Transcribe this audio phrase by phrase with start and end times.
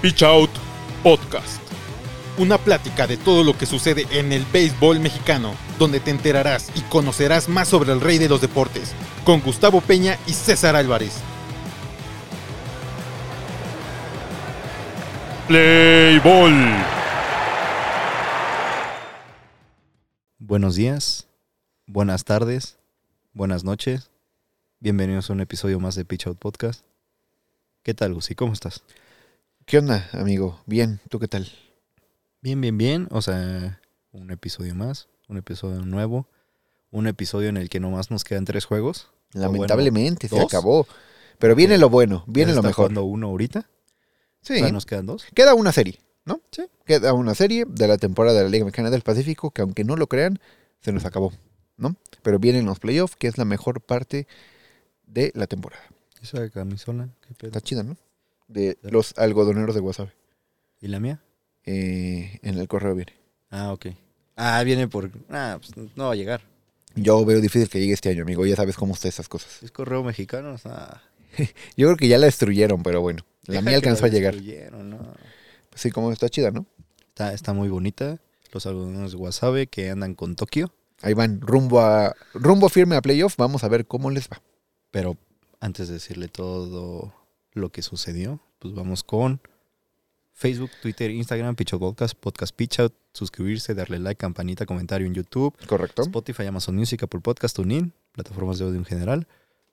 [0.00, 0.50] Pitch Out
[1.02, 1.60] Podcast.
[2.38, 6.82] Una plática de todo lo que sucede en el béisbol mexicano, donde te enterarás y
[6.82, 8.92] conocerás más sobre el rey de los deportes,
[9.24, 11.14] con Gustavo Peña y César Álvarez.
[15.48, 16.20] Play.
[20.38, 21.26] Buenos días,
[21.88, 22.78] buenas tardes,
[23.32, 24.12] buenas noches.
[24.78, 26.84] Bienvenidos a un episodio más de Pitch Out Podcast.
[27.82, 28.36] ¿Qué tal, Gusi?
[28.36, 28.84] ¿Cómo estás?
[29.68, 30.62] ¿Qué onda, amigo?
[30.64, 31.46] Bien, ¿tú qué tal?
[32.40, 33.06] Bien, bien, bien.
[33.10, 33.82] O sea,
[34.12, 36.26] un episodio más, un episodio nuevo,
[36.90, 39.10] un episodio en el que nomás nos quedan tres juegos.
[39.34, 40.86] O Lamentablemente bueno, se acabó.
[41.38, 42.86] Pero viene lo bueno, viene lo mejor.
[42.86, 43.68] jugando uno ahorita.
[44.40, 45.26] Sí, Ya nos quedan dos.
[45.34, 46.40] queda una serie, ¿no?
[46.50, 46.64] Sí.
[46.86, 49.96] Queda una serie de la temporada de la Liga Mexicana del Pacífico que aunque no
[49.96, 50.40] lo crean,
[50.80, 51.34] se nos acabó,
[51.76, 51.94] ¿no?
[52.22, 54.26] Pero vienen los playoffs, que es la mejor parte
[55.06, 55.82] de la temporada.
[56.22, 57.48] Esa camisola, qué pedo.
[57.48, 57.98] Está chida, ¿no?
[58.48, 60.10] De los algodoneros de Wasabi.
[60.80, 61.22] ¿Y la mía?
[61.64, 63.12] Eh, en el correo viene.
[63.50, 63.86] Ah, ok.
[64.36, 65.10] Ah, viene por.
[65.30, 66.42] Ah, pues no va a llegar.
[66.94, 68.46] Yo veo difícil que llegue este año, amigo.
[68.46, 69.62] Ya sabes cómo están esas cosas.
[69.62, 70.52] Es correo mexicano.
[70.52, 71.02] O sea,
[71.76, 73.24] Yo creo que ya la destruyeron, pero bueno.
[73.46, 74.34] La deja mía alcanzó a llegar.
[74.34, 74.98] destruyeron, ¿no?
[75.74, 76.66] Sí, como está chida, ¿no?
[77.08, 78.18] Está, está muy bonita.
[78.52, 80.72] Los algodones de Wasabi que andan con Tokio.
[81.02, 83.36] Ahí van, rumbo a rumbo firme a playoff.
[83.36, 84.42] Vamos a ver cómo les va.
[84.90, 85.16] Pero
[85.60, 87.12] antes de decirle todo
[87.58, 89.40] lo que sucedió, pues vamos con
[90.32, 95.14] Facebook, Twitter, Instagram, Pitch Out Podcast, Podcast Pitch Out, suscribirse, darle like, campanita, comentario en
[95.14, 96.02] YouTube, ¿Correcto?
[96.02, 99.26] Spotify, Amazon Music, Apple Podcast, TuneIn, plataformas de audio en general,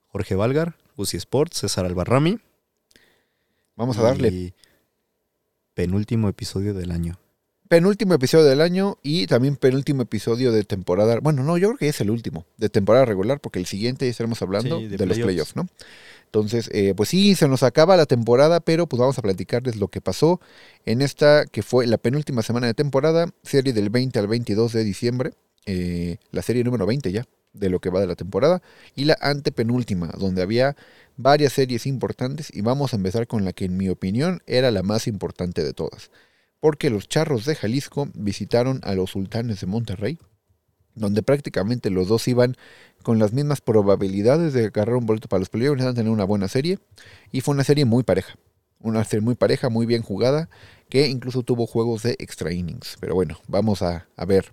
[0.07, 2.39] Jorge Valgar, Uzi Sports, César Albarrami.
[3.75, 4.29] Vamos a darle.
[4.29, 4.53] Y
[5.73, 7.19] penúltimo episodio del año.
[7.67, 11.19] Penúltimo episodio del año y también penúltimo episodio de temporada.
[11.19, 14.11] Bueno, no, yo creo que es el último de temporada regular porque el siguiente ya
[14.11, 15.67] estaremos hablando Sí, de, de los playoffs, ¿no?
[16.25, 19.87] Entonces, eh, pues sí, se nos acaba la temporada, pero pues vamos a platicarles lo
[19.87, 20.41] que pasó
[20.85, 24.83] en esta que fue la penúltima semana de temporada, serie del 20 al 22 de
[24.83, 25.31] diciembre,
[25.65, 28.61] eh, la serie número 20 ya de lo que va de la temporada,
[28.95, 30.75] y la antepenúltima, donde había
[31.15, 34.83] varias series importantes, y vamos a empezar con la que en mi opinión era la
[34.83, 36.11] más importante de todas,
[36.59, 40.19] porque los Charros de Jalisco visitaron a los Sultanes de Monterrey,
[40.95, 42.55] donde prácticamente los dos iban
[43.03, 46.47] con las mismas probabilidades de agarrar un boleto para los playoffs, de tener una buena
[46.47, 46.79] serie,
[47.31, 48.35] y fue una serie muy pareja,
[48.79, 50.49] una serie muy pareja, muy bien jugada,
[50.89, 52.97] que incluso tuvo juegos de extra innings.
[52.99, 54.51] Pero bueno, vamos a, a ver.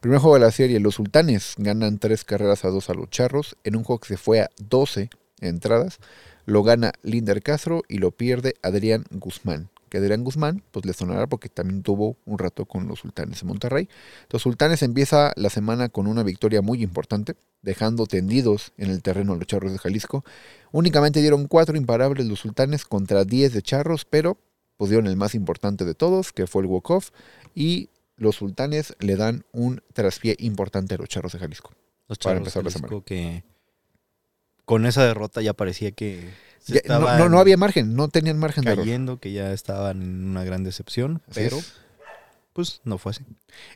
[0.00, 3.56] Primer juego de la serie, los Sultanes ganan tres carreras a dos a los Charros,
[3.64, 5.10] en un juego que se fue a 12
[5.40, 5.98] entradas,
[6.46, 9.70] lo gana Linder Castro y lo pierde Adrián Guzmán.
[9.94, 13.46] Que Adrián Guzmán, pues le sonará porque también tuvo un rato con los Sultanes de
[13.46, 13.88] Monterrey.
[14.28, 19.34] Los Sultanes empieza la semana con una victoria muy importante, dejando tendidos en el terreno
[19.34, 20.24] a los Charros de Jalisco.
[20.72, 24.36] Únicamente dieron cuatro imparables los Sultanes contra 10 de Charros, pero
[24.78, 27.10] pues dieron el más importante de todos, que fue el walk-off,
[27.54, 31.70] y los Sultanes le dan un traspié importante a los Charros de Jalisco.
[32.08, 33.44] Los Para Charros de empezar la Jalisco que
[34.64, 36.30] con esa derrota ya parecía que
[36.60, 40.24] se Ya, no, no, había margen, no tenían margen de cayendo, que ya estaban en
[40.24, 41.72] una gran decepción, Así pero es.
[42.52, 43.24] pues no fue así.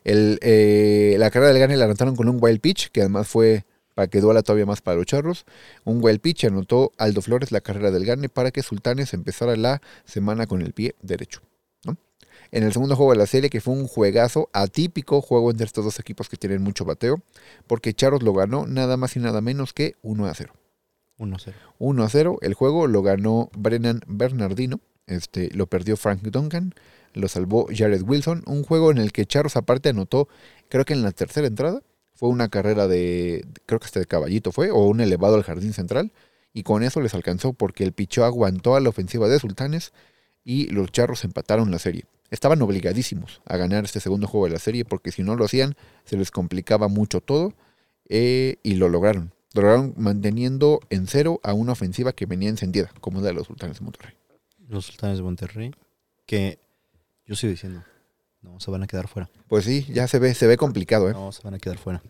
[0.04, 3.64] El, eh, la carrera del Gane la anotaron con un wild pitch, que además fue
[3.94, 5.44] para que duela todavía más para los charros.
[5.84, 9.82] Un wild pitch anotó Aldo Flores la carrera del Gane para que Sultanes empezara la
[10.04, 11.42] semana con el pie derecho.
[11.84, 11.96] ¿no?
[12.52, 15.84] En el segundo juego de la serie, que fue un juegazo atípico, juego entre estos
[15.84, 17.20] dos equipos que tienen mucho bateo,
[17.66, 20.54] porque Charros lo ganó nada más y nada menos que 1 a 0.
[21.18, 21.54] 1-0.
[21.78, 22.38] 1 a 0.
[22.42, 24.80] El juego lo ganó Brennan Bernardino.
[25.06, 26.74] Este, lo perdió Frank Duncan.
[27.14, 28.42] Lo salvó Jared Wilson.
[28.46, 30.28] Un juego en el que Charros aparte anotó,
[30.68, 31.82] creo que en la tercera entrada.
[32.14, 35.72] Fue una carrera de, creo que hasta de caballito fue, o un elevado al jardín
[35.72, 36.12] central.
[36.52, 39.92] Y con eso les alcanzó porque el pichó aguantó a la ofensiva de Sultanes
[40.44, 42.06] y los Charros empataron la serie.
[42.30, 45.76] Estaban obligadísimos a ganar este segundo juego de la serie porque si no lo hacían
[46.04, 47.54] se les complicaba mucho todo
[48.08, 49.32] eh, y lo lograron.
[49.54, 53.46] Lo lograron manteniendo en cero a una ofensiva que venía encendida, como la de los
[53.46, 54.14] Sultanes de Monterrey.
[54.68, 55.72] Los Sultanes de Monterrey
[56.28, 56.58] que
[57.24, 57.82] yo sigo diciendo,
[58.42, 59.30] no se van a quedar fuera.
[59.48, 61.14] Pues sí, ya se ve, se ve complicado, ¿eh?
[61.14, 62.02] No se van a quedar fuera.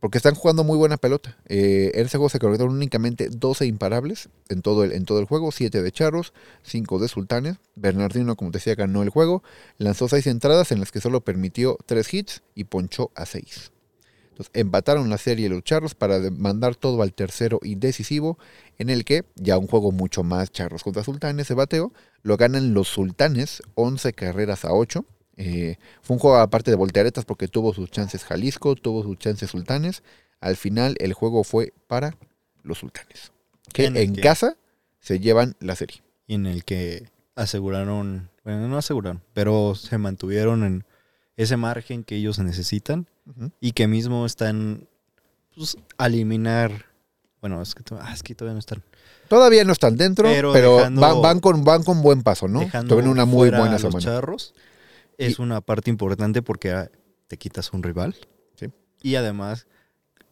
[0.00, 1.36] porque están jugando muy buena pelota.
[1.46, 5.26] Eh, en ese juego se conectaron únicamente 12 imparables en todo el, en todo el
[5.26, 6.32] juego, 7 de Charros,
[6.62, 7.56] 5 de Sultanes.
[7.76, 9.44] Bernardino, como te decía, ganó el juego,
[9.78, 13.70] lanzó 6 entradas en las que solo permitió 3 hits y ponchó a 6.
[14.30, 18.38] Entonces empataron la serie los Charros para mandar todo al tercero y decisivo,
[18.78, 21.92] en el que ya un juego mucho más Charros contra Sultanes se bateó,
[22.22, 25.04] lo ganan los Sultanes 11 carreras a 8.
[25.36, 29.50] Eh, fue un juego aparte de volteretas porque tuvo sus chances Jalisco, tuvo sus chances
[29.50, 30.02] Sultanes.
[30.40, 32.16] Al final el juego fue para
[32.62, 33.32] los Sultanes.
[33.72, 34.56] Que En en, el que- casa
[35.00, 36.02] se llevan la serie.
[36.26, 40.84] Y en el que aseguraron Bueno, no aseguraron, pero se mantuvieron en
[41.42, 43.06] ese margen que ellos necesitan
[43.60, 44.88] y que mismo están
[45.54, 46.86] pues, a eliminar.
[47.40, 48.82] Bueno, es que, ah, es que todavía no están.
[49.28, 52.60] Todavía no están dentro, pero, Pero dejando- van, van con, van con buen paso, ¿no?
[52.88, 54.04] Tuvieron una muy fuera buena a los semana.
[54.04, 54.54] charros
[55.18, 56.90] es una parte importante porque ah,
[57.28, 58.16] te quitas un rival.
[58.56, 58.66] Sí.
[59.02, 59.66] Y además,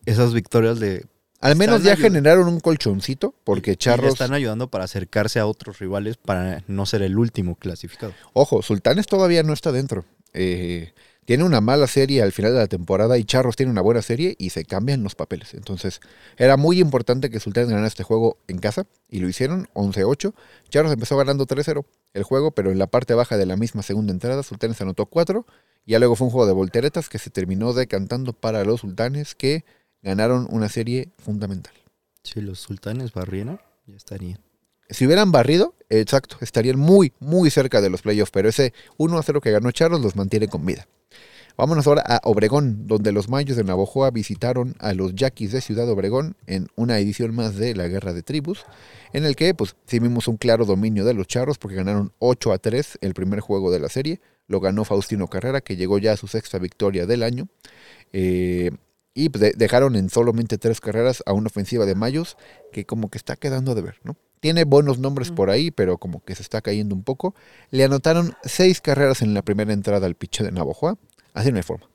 [0.05, 1.07] esas victorias de
[1.41, 6.17] Al menos ya generaron un colchoncito, porque Charros, están ayudando para acercarse a otros rivales
[6.17, 8.13] para no ser el último clasificado.
[8.33, 10.05] ojo, Sultanes todavía no está dentro.
[10.33, 10.93] Eh,
[11.29, 14.35] tiene una mala serie al final de la temporada y Charros tiene una buena serie
[14.39, 15.53] y se cambian los papeles.
[15.53, 16.01] Entonces,
[16.39, 20.33] era muy importante que Sultanes ganara este juego en casa y lo hicieron 11-8.
[20.71, 21.85] Charros empezó ganando 3-0
[22.15, 25.45] el juego, pero en la parte baja de la misma segunda entrada, Sultanes anotó 4.
[25.85, 29.35] Y ya luego fue un juego de volteretas que se terminó decantando para los Sultanes
[29.35, 29.67] que
[30.01, 31.75] ganaron una serie fundamental.
[32.23, 34.48] Si los sultanes barrieran, ya estarían.
[34.91, 39.23] Si hubieran barrido, exacto, estarían muy, muy cerca de los playoffs, pero ese 1 a
[39.23, 40.87] 0 que ganó Charlos los mantiene con vida.
[41.59, 45.89] Vámonos ahora a Obregón, donde los Mayos de Navojoa visitaron a los Yaquis de Ciudad
[45.91, 48.65] Obregón en una edición más de la Guerra de Tribus,
[49.13, 52.53] en el que pues sí vimos un claro dominio de los Charros porque ganaron 8
[52.53, 56.13] a 3 el primer juego de la serie, lo ganó Faustino Carrera, que llegó ya
[56.13, 57.49] a su sexta victoria del año,
[58.13, 58.71] eh,
[59.15, 62.37] y pues, de- dejaron en solamente tres carreras a una ofensiva de Mayos
[62.73, 64.17] que como que está quedando de ver, ¿no?
[64.41, 67.35] Tiene buenos nombres por ahí, pero como que se está cayendo un poco.
[67.71, 70.97] Le anotaron seis carreras en la primera entrada al pitcher de Navojoa.
[71.35, 71.89] Así no hay forma.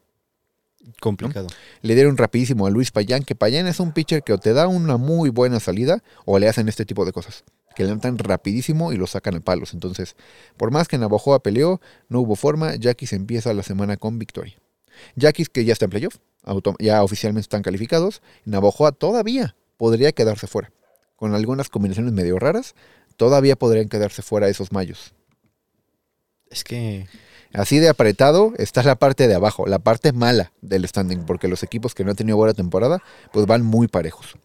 [0.99, 1.47] Complicado.
[1.81, 4.67] Le dieron rapidísimo a Luis Payán, que Payán es un pitcher que o te da
[4.67, 7.43] una muy buena salida o le hacen este tipo de cosas.
[7.75, 9.73] Que le anotan rapidísimo y lo sacan a palos.
[9.73, 10.15] Entonces,
[10.57, 11.79] por más que Navojoa peleó,
[12.09, 12.75] no hubo forma.
[12.75, 14.55] Yaquis empieza la semana con victoria.
[15.15, 16.17] Yaquis que ya está en playoff,
[16.79, 18.21] ya oficialmente están calificados.
[18.45, 20.71] Navojoa todavía podría quedarse fuera.
[21.15, 22.75] Con algunas combinaciones medio raras,
[23.18, 25.13] todavía podrían quedarse fuera esos mayos.
[26.50, 27.07] Es que
[27.54, 31.62] Así de apretado está la parte de abajo, la parte mala del standing, porque los
[31.62, 34.36] equipos que no han tenido buena temporada, pues van muy parejos.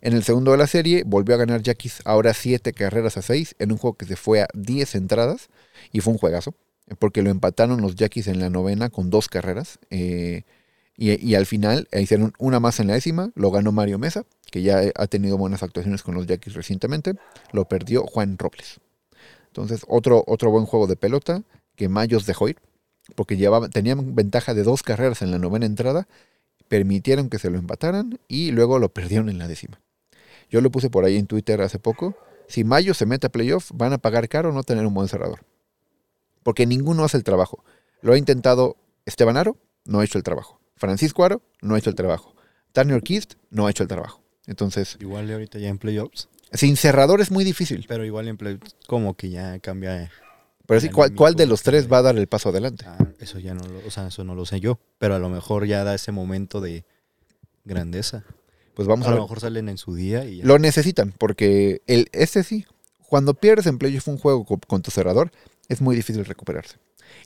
[0.00, 3.56] En el segundo de la serie volvió a ganar Yaquis ahora 7 carreras a 6
[3.58, 5.48] en un juego que se fue a 10 entradas
[5.90, 6.54] y fue un juegazo,
[7.00, 10.44] porque lo empataron los Yaquis en la novena con dos carreras eh,
[10.98, 14.62] y, al final eh, hicieron una más en la décima, lo ganó Mario Mesa, que
[14.62, 17.14] ya eh, ha tenido buenas actuaciones con los Yaquis recientemente,
[17.52, 18.80] lo perdió Juan Robles.
[19.48, 21.42] Entonces otro, otro buen juego de pelota
[21.76, 22.56] que Mayos dejó ir,
[23.14, 26.08] porque llevaban, tenían ventaja de dos carreras en la novena entrada,
[26.68, 29.80] permitieron que se lo empataran y luego lo perdieron en la décima.
[30.50, 32.16] Yo lo puse por ahí en Twitter hace poco.
[32.48, 35.40] Si Mayos se mete a playoff, van a pagar caro no tener un buen cerrador.
[36.42, 37.64] Porque ninguno hace el trabajo.
[38.00, 40.55] Lo ha intentado Esteban Aro, no ha hecho el trabajo.
[40.76, 42.34] Francisco Aro, no ha hecho el trabajo.
[42.72, 44.22] Turner Kist, no ha hecho el trabajo.
[44.46, 47.84] Entonces, igual ahorita ya en playoffs, sin cerrador es muy difícil.
[47.88, 50.10] pero igual en playoffs como que ya cambia.
[50.66, 52.84] Pero sí, ¿cuál, cuál de los tres va a dar el paso adelante?
[52.86, 55.28] Ah, eso ya no lo, o sea, eso no lo sé yo, pero a lo
[55.28, 56.84] mejor ya da ese momento de
[57.64, 58.24] grandeza.
[58.74, 59.22] Pues vamos a a lo ver.
[59.22, 60.44] mejor salen en su día y ya.
[60.44, 62.66] Lo necesitan, porque el, este sí,
[63.08, 65.30] cuando pierdes en playoff un juego co- con tu cerrador,
[65.68, 66.76] es muy difícil recuperarse.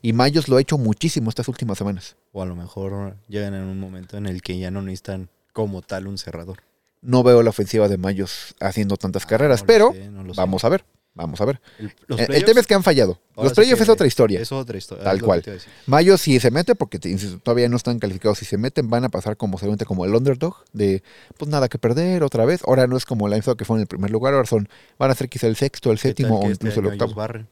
[0.01, 2.15] Y Mayos lo ha hecho muchísimo estas últimas semanas.
[2.31, 5.81] O a lo mejor llegan en un momento en el que ya no necesitan como
[5.81, 6.59] tal un cerrador.
[7.01, 10.33] No veo la ofensiva de Mayos haciendo tantas carreras, Ah, No lo pero sé, no
[10.35, 10.85] vamos a ver,
[11.15, 11.59] vamos a ver.
[11.79, 13.19] El, los El, el tema es que han fallado.
[13.35, 14.39] ahora Los playoffs es otra historia.
[14.39, 15.03] Es otra historia.
[15.03, 15.43] Tal cual.
[15.87, 16.99] Mayos si se mete, porque
[17.43, 20.57] todavía no están calificados, si se meten van a pasar como seguramente como el underdog,
[20.73, 21.01] de
[21.37, 22.61] pues nada que perder otra vez.
[22.67, 24.69] Ahora no es como la info que fue en el primer lugar, ahora son,
[24.99, 27.15] van a ser quizá el sexto, el ¿Qué tal séptimo o este incluso el octavo.
[27.15, 27.47] barren?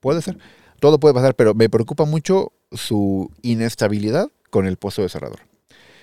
[0.00, 0.38] Puede ser.
[0.84, 5.38] Todo puede pasar, pero me preocupa mucho su inestabilidad con el puesto de cerrador.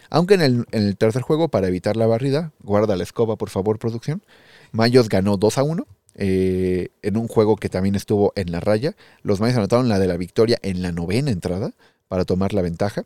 [0.10, 3.52] Aunque en el, en el tercer juego, para evitar la barrida, guarda la escoba, por
[3.52, 4.24] favor, producción.
[4.72, 5.86] Mayos ganó 2 a 1
[6.16, 8.96] eh, en un juego que también estuvo en la raya.
[9.22, 11.76] Los Mayos anotaron la de la victoria en la novena entrada
[12.08, 13.04] para tomar la ventaja.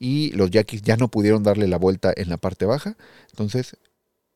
[0.00, 2.96] Y los Yaquis ya no pudieron darle la vuelta en la parte baja.
[3.30, 3.76] Entonces,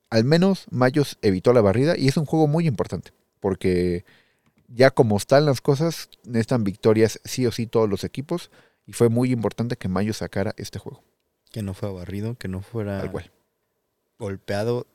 [0.08, 3.10] al menos Mayos evitó la barrida y es un juego muy importante.
[3.40, 4.04] Porque
[4.68, 8.50] ya como están las cosas, necesitan victorias sí o sí todos los equipos.
[8.86, 11.02] Y fue muy importante que Mayos sacara este juego.
[11.50, 13.32] Que no fue barrido, que no fuera Tal cual.
[14.18, 14.86] golpeado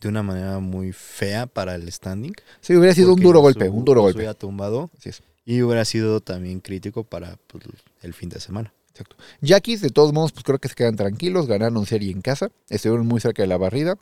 [0.00, 2.32] de una manera muy fea para el standing.
[2.60, 4.18] Sí, hubiera sido un duro golpe, un duro golpe.
[4.18, 5.22] hubiera tumbado Así es.
[5.44, 7.64] y hubiera sido también crítico para pues,
[8.02, 8.72] el fin de semana.
[9.40, 13.06] Yaquis, de todos modos, pues creo que se quedan tranquilos, ganaron serie en casa, estuvieron
[13.06, 13.96] muy cerca de la barrida.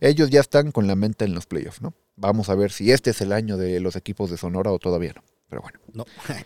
[0.00, 1.94] Ellos ya están con la mente en los playoffs, ¿no?
[2.16, 5.12] Vamos a ver si este es el año de los equipos de Sonora o todavía
[5.14, 5.22] no.
[5.48, 6.04] Pero bueno, No.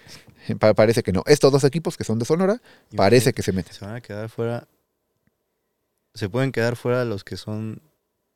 [0.59, 1.23] pa- parece que no.
[1.27, 2.61] Estos dos equipos que son de Sonora,
[2.97, 3.73] parece que se meten.
[3.75, 4.67] se van a quedar fuera.
[6.15, 7.83] Se pueden quedar fuera los que son.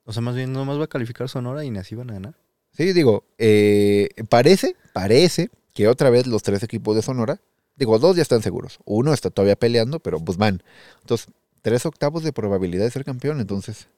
[0.04, 2.34] O sea, más bien nomás va a calificar Sonora y ni así van a ganar.
[2.72, 7.40] Sí, digo, eh, parece, parece que otra vez los tres equipos de Sonora,
[7.76, 8.78] digo, dos ya están seguros.
[8.84, 10.62] Uno está todavía peleando, pero pues van.
[11.00, 11.28] Entonces,
[11.60, 13.40] tres octavos de probabilidad de ser campeón.
[13.40, 13.88] Entonces,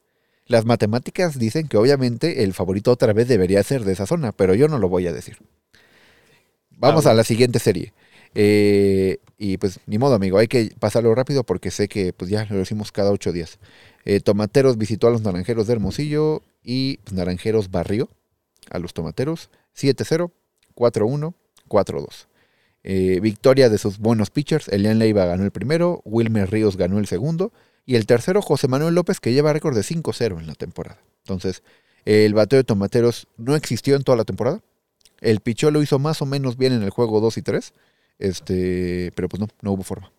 [0.47, 4.53] las matemáticas dicen que obviamente el favorito otra vez debería ser de esa zona, pero
[4.53, 5.37] yo no lo voy a decir.
[6.77, 7.93] Vamos a la siguiente serie.
[8.35, 12.45] Eh, y pues ni modo, amigo, hay que pasarlo rápido porque sé que pues ya
[12.49, 13.59] lo decimos cada ocho días.
[14.03, 18.09] Eh, Tomateros visitó a los Naranjeros de Hermosillo y pues, Naranjeros barrió
[18.69, 20.31] a los Tomateros 7-0,
[20.75, 21.33] 4-1,
[21.67, 22.27] 4-2.
[22.83, 24.67] Eh, victoria de sus buenos pitchers.
[24.67, 27.51] Elian Leiva ganó el primero, Wilmer Ríos ganó el segundo
[27.85, 30.99] y el tercero José Manuel López que lleva récord de 5-0 en la temporada.
[31.23, 31.63] Entonces,
[32.05, 34.61] el bateo de Tomateros no existió en toda la temporada.
[35.21, 37.73] El pichó lo hizo más o menos bien en el juego 2 y 3.
[38.17, 40.11] Este, pero pues no, no hubo forma.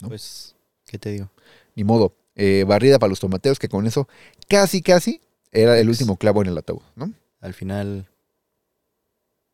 [0.00, 0.08] ¿no?
[0.08, 0.54] Pues,
[0.86, 1.30] ¿qué te digo?
[1.74, 2.14] Ni modo.
[2.34, 4.08] Eh, barrida para los tomateros, que con eso
[4.48, 5.20] casi, casi
[5.50, 7.12] era el último clavo en el ataúd, ¿no?
[7.40, 8.08] Al final,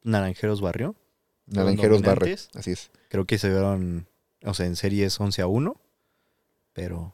[0.03, 0.95] Naranjeros barrió.
[1.47, 2.51] Naranjeros dominantes.
[2.55, 2.91] Así es.
[3.09, 4.07] Creo que se vieron,
[4.45, 5.81] o sea, en series 11 a 1.
[6.79, 7.13] Pero,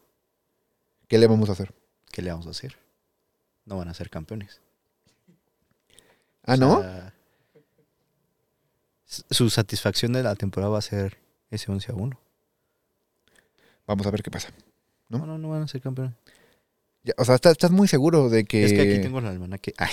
[1.09, 1.73] ¿Qué le vamos a hacer?
[2.13, 2.77] ¿qué le vamos a hacer?
[3.65, 4.61] No van a ser campeones.
[6.45, 6.81] Ah, O ¿no?
[6.83, 7.15] sea,
[9.31, 11.17] su satisfacción de la temporada va a ser
[11.51, 12.21] ese 11 a 1.
[13.87, 14.51] Vamos a ver qué pasa.
[15.09, 15.19] ¿No?
[15.21, 16.13] No, no, no van a ser campeones.
[17.03, 18.65] Ya, o sea, ¿estás, estás muy seguro de que...
[18.65, 19.73] Es que aquí tengo el almanaque.
[19.79, 19.91] Ay,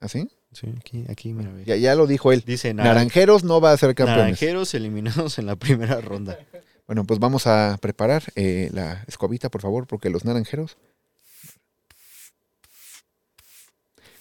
[0.00, 0.28] ¿Así?
[0.52, 1.52] sí, aquí, aquí, mira.
[1.64, 2.42] Ya, ya lo dijo él.
[2.44, 4.22] Dice naran- Naranjeros no va a ser campeones.
[4.24, 6.38] Naranjeros eliminados en la primera ronda.
[6.86, 10.76] Bueno, pues vamos a preparar eh, la escobita, por favor, porque los naranjeros.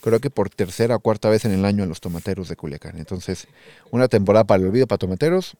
[0.01, 2.97] Creo que por tercera o cuarta vez en el año en los tomateros de Culiacán.
[2.97, 3.47] Entonces,
[3.91, 5.55] una temporada para el olvido para tomateros,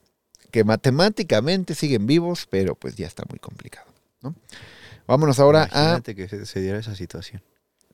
[0.52, 3.88] que matemáticamente siguen vivos, pero pues ya está muy complicado.
[4.22, 4.36] ¿no?
[5.08, 5.84] Vámonos ahora a.
[5.84, 7.42] Imagínate que se, diera esa situación.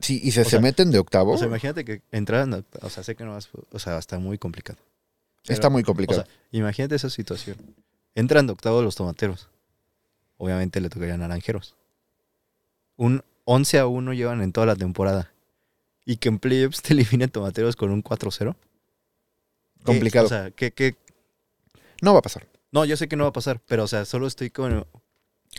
[0.00, 1.32] Sí, y se, o se sea, meten de octavo.
[1.32, 4.38] O sea, imagínate que entraran, o sea, sé que no vas, o sea, está muy
[4.38, 4.78] complicado.
[5.46, 6.24] está muy O complicado.
[6.24, 7.56] sea, imagínate esa situación.
[8.14, 9.48] Entran de octavo los tomateros.
[10.36, 11.76] Obviamente le tocaría a naranjeros.
[12.96, 15.32] Un 11 a 1 llevan en toda la temporada.
[16.04, 18.54] Y que en playoffs te eliminen tomateros con un 4-0.
[19.78, 19.84] ¿Qué?
[19.84, 20.26] complicado.
[20.26, 20.96] O sea, ¿qué, qué?
[22.02, 22.46] no va a pasar.
[22.72, 24.86] No, yo sé que no va a pasar, pero o sea, solo estoy con...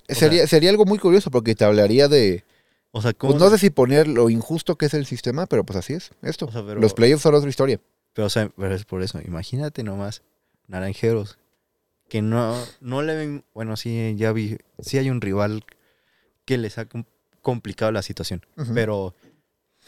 [0.08, 2.46] Sería, sería algo muy curioso porque te hablaría de.
[2.91, 3.34] O sea, ¿cómo?
[3.34, 6.12] Pues no sé si poner lo injusto que es el sistema, pero pues así es.
[6.22, 6.46] Esto.
[6.46, 7.79] O sea, pero- Los playoffs son otra historia.
[8.13, 9.20] Pero, o sea, pero es por eso.
[9.22, 10.22] Imagínate nomás,
[10.67, 11.38] naranjeros,
[12.12, 13.46] que no, no le ven.
[13.53, 14.58] Bueno, sí, ya vi.
[14.82, 15.63] Sí hay un rival
[16.44, 17.06] que les ha com-
[17.41, 18.46] complicado la situación.
[18.74, 19.15] Pero,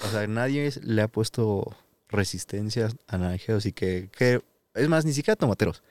[0.02, 1.76] o sea, nadie es- le ha puesto
[2.08, 4.42] resistencia a naranjeros y que, que.
[4.74, 5.84] Es más, ni siquiera tomateros.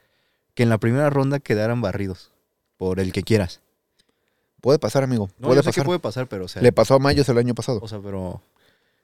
[0.54, 2.32] Que en la primera ronda quedaran barridos.
[2.78, 3.60] Por el que quieras.
[4.62, 5.28] Puede pasar, amigo.
[5.38, 5.82] No, puede yo sé pasar.
[5.84, 6.62] que puede pasar, pero, o sea.
[6.62, 7.78] Le pasó a Mayos el año pasado.
[7.82, 8.40] o sea, pero.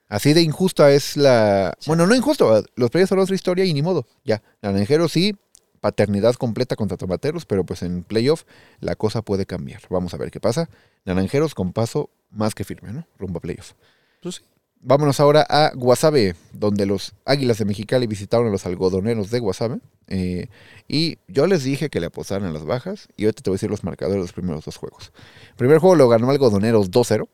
[0.09, 1.77] Así de injusta es la.
[1.87, 2.65] Bueno, no injusto.
[2.75, 4.07] Los playoffs son otra historia y ni modo.
[4.25, 4.43] Ya.
[4.63, 5.37] Naranjeros sí.
[5.81, 8.45] Paternidad completa contra tomateros, pero pues en playoff
[8.81, 9.83] la cosa puede cambiar.
[9.91, 10.69] Vamos a ver qué pasa.
[11.05, 13.07] Naranjeros con paso más que firme, ¿no?
[13.19, 13.73] Rumbo a playoff.
[14.23, 14.43] Pues sí.
[14.81, 19.81] Vámonos ahora a Guasave, donde los Águilas de Mexicali visitaron a los algodoneros de Guasave.
[20.07, 20.47] eh,
[20.87, 23.09] y yo les dije que le apostaran a las bajas.
[23.17, 25.13] Y ahorita te voy a decir los marcadores de los primeros dos juegos.
[25.51, 27.29] El primer juego lo ganó Algodoneros 2-0.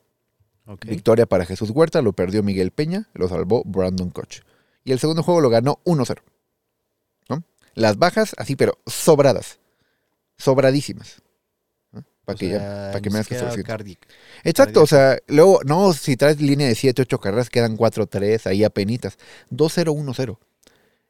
[0.67, 0.87] Ok.
[0.87, 4.41] Victoria para Jesús Huerta, lo perdió Miguel Peña, lo salvó Brandon Koch.
[4.83, 6.21] Y el segundo juego lo ganó 1-0.
[7.75, 9.59] Las bajas, así, pero sobradas.
[10.37, 11.23] Sobradísimas.
[12.25, 13.35] Para que, ya- sea, pa' que ni me hagas que
[14.45, 18.65] Exacto, o sea, luego, no, si traes línea de 7, 8 carreras, quedan 4-3, ahí
[18.65, 19.19] apenitas.
[19.51, 20.39] 2-0, 1-0.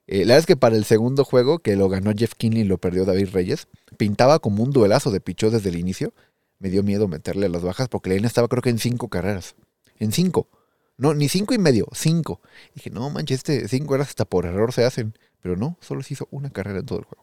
[0.06, 2.64] Eh, la verdad es que para el segundo juego, que lo ganó Jeff Kinley y
[2.64, 6.12] lo perdió David Reyes, pintaba como un duelazo de pichó desde el inicio.
[6.58, 9.08] Me dio miedo meterle a las bajas porque la línea estaba creo que en 5
[9.08, 9.54] carreras.
[9.98, 10.48] En 5.
[10.96, 12.40] No, ni 5 y medio, 5.
[12.74, 15.14] Dije, no manches, este 5 carreras hasta por error se hacen.
[15.44, 17.22] Pero no, solo se hizo una carrera en todo el juego.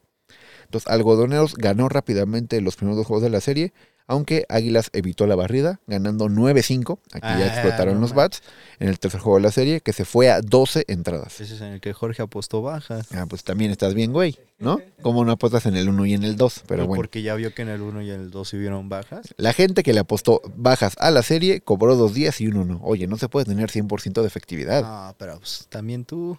[0.66, 3.74] Entonces, Algodoneros ganó rápidamente los primeros dos juegos de la serie,
[4.06, 7.00] aunque Águilas evitó la barrida, ganando 9-5.
[7.13, 8.44] Aquí ya Ah, explotaron no los man- bats
[8.80, 11.42] en el tercer juego de la serie, que se fue a 12 entradas.
[11.42, 13.08] Ese es en el que Jorge apostó bajas.
[13.13, 14.78] Ah, pues también estás bien, güey, ¿no?
[15.01, 17.01] Como no apuestas en el 1 y en el 2, pero bueno.
[17.01, 19.34] Porque ya vio que en el 1 y en el 2 sí hubieron bajas.
[19.38, 22.80] La gente que le apostó bajas a la serie cobró dos días y uno no.
[22.84, 24.84] Oye, no se puede tener 100% de efectividad.
[24.86, 26.38] Ah, pero pues, también tú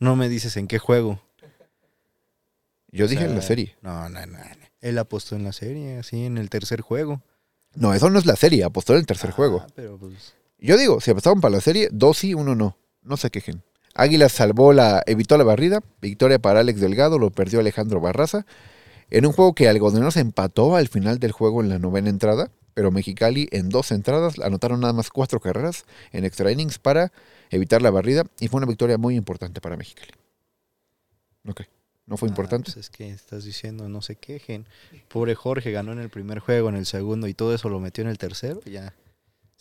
[0.00, 1.20] no me dices en qué juego.
[2.92, 3.76] Yo O dije en la serie.
[3.82, 4.38] No, no, no.
[4.38, 4.44] no.
[4.80, 7.22] Él apostó en la serie, así, en el tercer juego.
[7.74, 9.66] No, eso no es la serie, apostó en el tercer Ah, juego.
[9.76, 10.34] Pero pues.
[10.58, 12.76] Yo digo, si apostaban para la serie, dos sí, uno no.
[13.02, 13.62] No se quejen.
[13.94, 15.80] Águilas salvó la, evitó la barrida.
[16.00, 18.46] Victoria para Alex Delgado, lo perdió Alejandro Barraza.
[19.10, 22.90] En un juego que Algodoneros empató al final del juego en la novena entrada, pero
[22.90, 27.12] Mexicali en dos entradas anotaron nada más cuatro carreras en extra innings para
[27.50, 30.12] evitar la barrida y fue una victoria muy importante para Mexicali.
[32.06, 32.72] No fue Ah, importante.
[32.72, 34.66] pues es que estás diciendo, no se quejen.
[35.08, 38.02] Pobre Jorge ganó en el primer juego, en el segundo y todo eso lo metió
[38.02, 38.60] en el tercero.
[38.64, 38.94] Ya.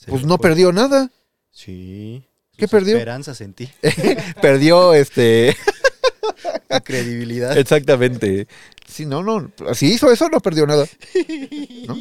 [0.07, 0.49] Pues no fue.
[0.49, 1.11] perdió nada.
[1.51, 2.23] Sí.
[2.57, 2.95] ¿Qué perdió?
[2.95, 3.69] Esperanzas en ti.
[4.41, 5.55] perdió este.
[6.83, 7.55] Credibilidad.
[7.57, 8.47] Exactamente.
[8.87, 9.51] Sí, no, no.
[9.75, 10.85] Si hizo eso, no perdió nada.
[11.87, 11.95] ¿No?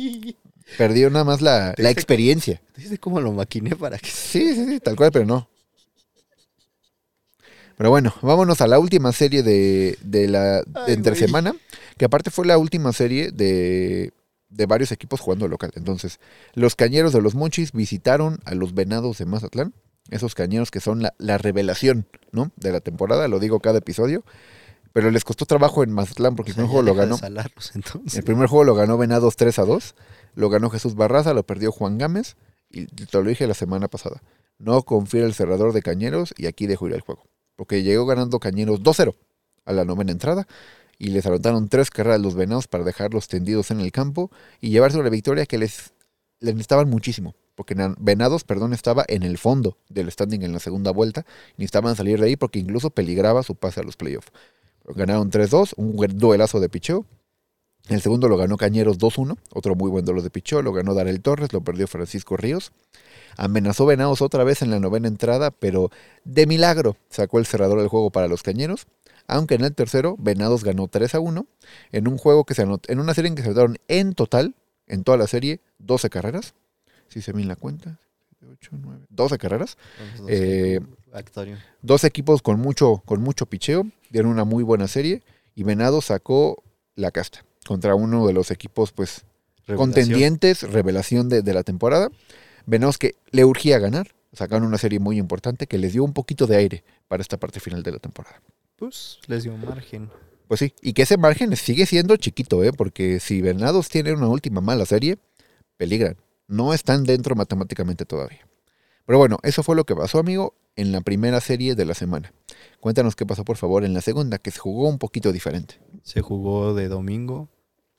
[0.79, 2.61] Perdió nada más la, la experiencia.
[2.77, 5.49] ¿Viste cómo lo maquiné para que Sí, sí, sí, tal cual, pero no.
[7.79, 11.23] Pero bueno, vámonos a la última serie de, de la de Ay, entre güey.
[11.27, 11.55] semana,
[11.97, 14.13] que aparte fue la última serie de,
[14.51, 15.71] de varios equipos jugando local.
[15.77, 16.19] Entonces,
[16.55, 19.73] los cañeros de los Monchis visitaron a los venados de Mazatlán.
[20.11, 22.51] Esos cañeros que son la, la revelación, ¿no?
[22.57, 24.25] De la temporada, lo digo cada episodio.
[24.93, 27.17] Pero les costó trabajo en Mazatlán porque O sea, el primer juego lo ganó.
[27.19, 28.15] salarlos, entonces.
[28.19, 29.95] El primer juego lo ganó Venados 3 a 2.
[30.35, 32.37] Lo ganó Jesús Barraza, lo perdió Juan Gámez.
[32.71, 34.23] Y te lo dije la semana pasada.
[34.59, 37.23] No confía el cerrador de Cañeros y aquí dejo ir el juego.
[37.59, 39.17] Porque llegó ganando Cañeros 2-0
[39.65, 40.47] a la novena entrada.
[40.97, 44.97] Y les anotaron tres carreras los Venados para dejarlos tendidos en el campo y llevarse
[44.99, 45.93] una victoria que les,
[46.39, 47.35] les necesitaban muchísimo.
[47.57, 51.27] Porque na- Venados, perdón, estaba en el fondo del standing en la segunda vuelta.
[51.57, 54.31] Necesitaban salir de ahí porque incluso peligraba su pase a los playoffs.
[54.85, 57.05] Ganaron 3-2, un duelazo de picheo.
[57.89, 60.63] El segundo lo ganó Cañeros 2-1, otro muy buen duelo de picheo.
[60.63, 62.71] Lo ganó Darel Torres, lo perdió Francisco Ríos.
[63.39, 65.91] Amenazó Venados otra vez en la novena entrada, pero
[66.25, 68.87] de milagro sacó el cerrador del juego para los Cañeros.
[69.27, 71.47] Aunque en el tercero, Venados ganó 3 a 1
[71.93, 74.55] en un juego que se anotó, en una serie en que se anotaron en total,
[74.87, 76.55] en toda la serie, 12 carreras.
[77.09, 77.99] Si se bien la cuenta,
[78.43, 79.77] 8, 9, 12 carreras.
[79.99, 80.81] Vamos, no sé, Eh,
[81.13, 81.57] Actorio.
[81.83, 85.23] Dos equipos con mucho, con mucho picheo, dieron una muy buena serie
[85.55, 86.63] y Venado sacó
[86.97, 89.25] la casta contra uno de los equipos pues
[89.67, 89.77] Revelación.
[89.77, 92.09] contendientes, revelación de, de la temporada.
[92.69, 96.47] Venados que le urgía ganar, sacaron una serie muy importante que les dio un poquito
[96.47, 98.43] de aire para esta parte final de la temporada.
[98.77, 100.11] Pues les dio margen.
[100.49, 102.75] Pues sí, y que ese margen sigue siendo chiquito, ¿eh?
[102.75, 105.17] porque si Venados tiene una última mala serie,
[105.79, 106.19] peligran.
[106.47, 108.47] No están dentro matemáticamente todavía.
[109.07, 112.35] Pero bueno, eso fue lo que pasó, amigo, en la primera serie de la semana.
[112.81, 115.81] Cuéntanos qué pasó, por favor, en la segunda, que se jugó un poquito diferente.
[116.03, 117.49] Se jugó de domingo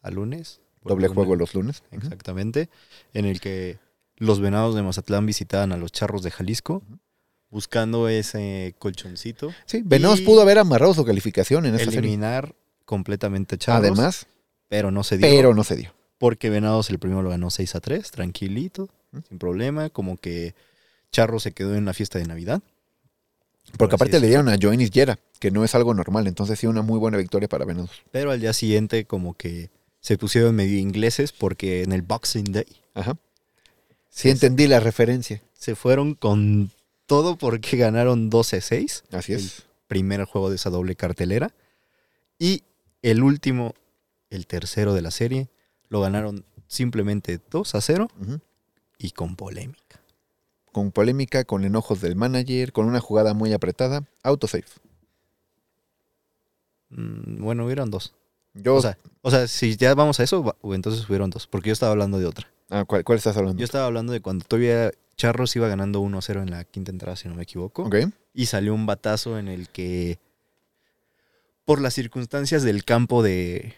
[0.04, 0.62] a lunes.
[0.84, 1.82] Doble juego los lunes.
[1.92, 2.70] Exactamente.
[3.14, 3.80] En el que
[4.20, 6.84] los venados de Mazatlán visitaban a los charros de Jalisco.
[7.50, 9.52] Buscando ese colchoncito.
[9.66, 12.02] Sí, Venados pudo haber amarrado su calificación en esta serie.
[12.02, 12.54] eliminar
[12.86, 13.82] completamente a charros.
[13.88, 14.28] Además,
[14.68, 15.28] pero no se dio.
[15.28, 15.92] pero no se dio.
[16.20, 19.20] Porque Venados el primero lo ganó 6 a 3, tranquilito, ¿Mm?
[19.28, 19.90] sin problema.
[19.90, 20.54] Como que
[21.12, 22.62] Charro se quedó en la fiesta de Navidad.
[23.78, 26.28] Porque aparte le dieron a Joinis Yera, que no es algo normal.
[26.28, 27.90] Entonces sí, una muy buena victoria para Venados.
[28.12, 29.70] Pero al día siguiente como que
[30.02, 33.18] se pusieron medio ingleses porque en el Boxing Day Ajá.
[34.10, 35.42] Sí, entendí la referencia.
[35.54, 36.72] se fueron con
[37.06, 39.04] todo porque ganaron 12-6.
[39.12, 39.64] Así es.
[39.88, 41.54] Primer juego de esa doble cartelera.
[42.38, 42.64] Y
[43.02, 43.74] el último,
[44.30, 45.50] el tercero de la serie,
[45.90, 48.40] lo ganaron simplemente 2 a 0 Ujú.
[48.98, 50.00] y con polémica.
[50.72, 54.66] con polémica, con enojos del manager, con una jugada muy apretada, autosave.
[56.90, 58.14] Mm, Bueno, hubieron dos.
[58.54, 61.74] Yo, O sea, o sea, si ya vamos a eso, entonces hubieron dos, porque yo
[61.74, 62.48] estaba hablando de otra.
[62.70, 63.60] Ah, ¿cuál, cuál estás hablando?
[63.60, 67.28] Yo estaba hablando de cuando todavía Charros iba ganando 1-0 en la quinta entrada, si
[67.28, 67.84] no me equivoco.
[67.84, 67.96] Ok.
[68.34, 70.18] Y salió un batazo en el que,
[71.66, 73.74] por las circunstancias del campo de,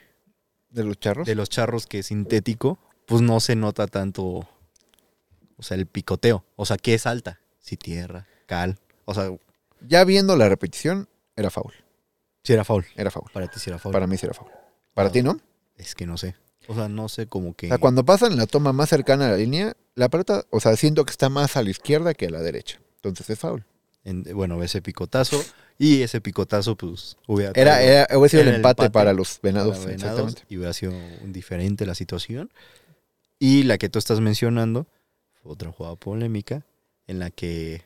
[0.69, 1.25] De los charros.
[1.27, 6.45] de los charros que es sintético, pues no se nota tanto, o sea, el picoteo.
[6.55, 7.39] O sea, ¿qué es alta?
[7.59, 8.77] Si tierra, cal.
[9.05, 9.29] O sea,
[9.87, 11.73] Ya viendo la repetición, era foul.
[12.43, 12.85] si era foul.
[12.95, 13.29] Era foul.
[13.33, 13.93] Para ti si era foul.
[13.93, 14.49] Para mí sí era foul.
[14.93, 15.13] Para No.
[15.13, 15.39] ti, ¿no?
[15.75, 16.35] Es que no sé.
[16.71, 17.67] O sea, no sé cómo que...
[17.67, 20.75] O sea, cuando pasan la toma más cercana a la línea, la pelota, o sea,
[20.77, 22.79] siento que está más a la izquierda que a la derecha.
[22.95, 23.65] Entonces es foul.
[24.05, 25.43] en- bueno, ese picotazo.
[25.77, 27.51] Y ese picotazo, pues, hubiera...
[27.55, 29.85] Era, era, hubiera sido el era el empate, empate para los para venados.
[29.85, 30.43] Exactamente.
[30.47, 30.93] y hubiera sido
[31.25, 32.51] diferente la situación.
[33.37, 34.87] Y la que tú estás mencionando
[35.41, 36.63] fue otra jugada polémica
[37.07, 37.83] en la que,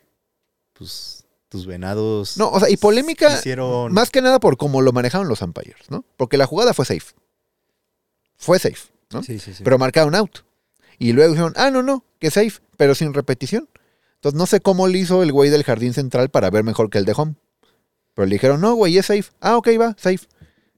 [0.73, 2.37] pues, tus venados...
[2.37, 3.93] No, o sea, y polémica, Hicieron...
[3.93, 6.03] más que nada por cómo lo manejaron los umpires, ¿no?
[6.17, 7.15] Porque la jugada fue safe.
[8.37, 9.23] Fue safe, ¿no?
[9.23, 9.63] Sí, sí, sí.
[9.63, 10.39] pero marcaron out.
[10.99, 13.67] Y luego dijeron, ah, no, no, que safe, pero sin repetición.
[14.15, 16.97] Entonces no sé cómo le hizo el güey del jardín central para ver mejor que
[16.97, 17.35] el de home.
[18.13, 19.25] Pero le dijeron, no, güey, es safe.
[19.41, 20.25] Ah, ok, va, safe.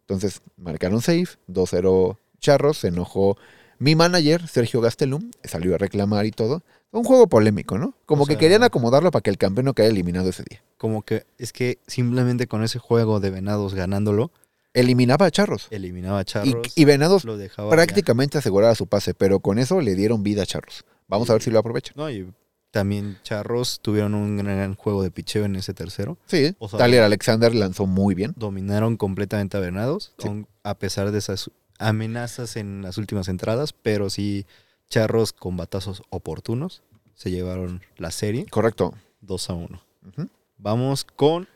[0.01, 3.37] Entonces marcaron safe, 2-0 charros, se enojó
[3.79, 6.63] mi manager, Sergio Gastelum, salió a reclamar y todo.
[6.91, 7.93] Un juego polémico, ¿no?
[8.05, 10.63] Como O que sea- querían acomodarlo para que el campeón no quede eliminado ese día.
[10.77, 14.31] Como que es que simplemente con ese juego de venados ganándolo,
[14.79, 15.67] Eliminaba a charros.
[15.71, 16.73] eliminaba a Y, Charros.
[16.75, 20.45] y Venados lo dejaba prácticamente aseguraba su pase, pero con eso le dieron vida a
[20.45, 20.85] charros.
[21.07, 21.93] Vamos a ver si lo aprovechan.
[21.97, 22.31] No, y
[22.71, 26.17] también Charros tuvieron un gran juego de picheo en ese tercero.
[26.27, 28.33] Sí, O sea, Tyler Alexander lanzó muy bien.
[28.35, 30.27] Dominaron completamente a Venados, Sí.
[30.63, 34.45] a pesar de esas amenazas en las últimas entradas, pero sí
[34.89, 36.81] Charros con batazos oportunos
[37.15, 38.93] se llevaron la serie Correcto.
[39.21, 39.81] 2 a 1.
[40.07, 40.29] Ujú.
[40.57, 41.47] Vamos con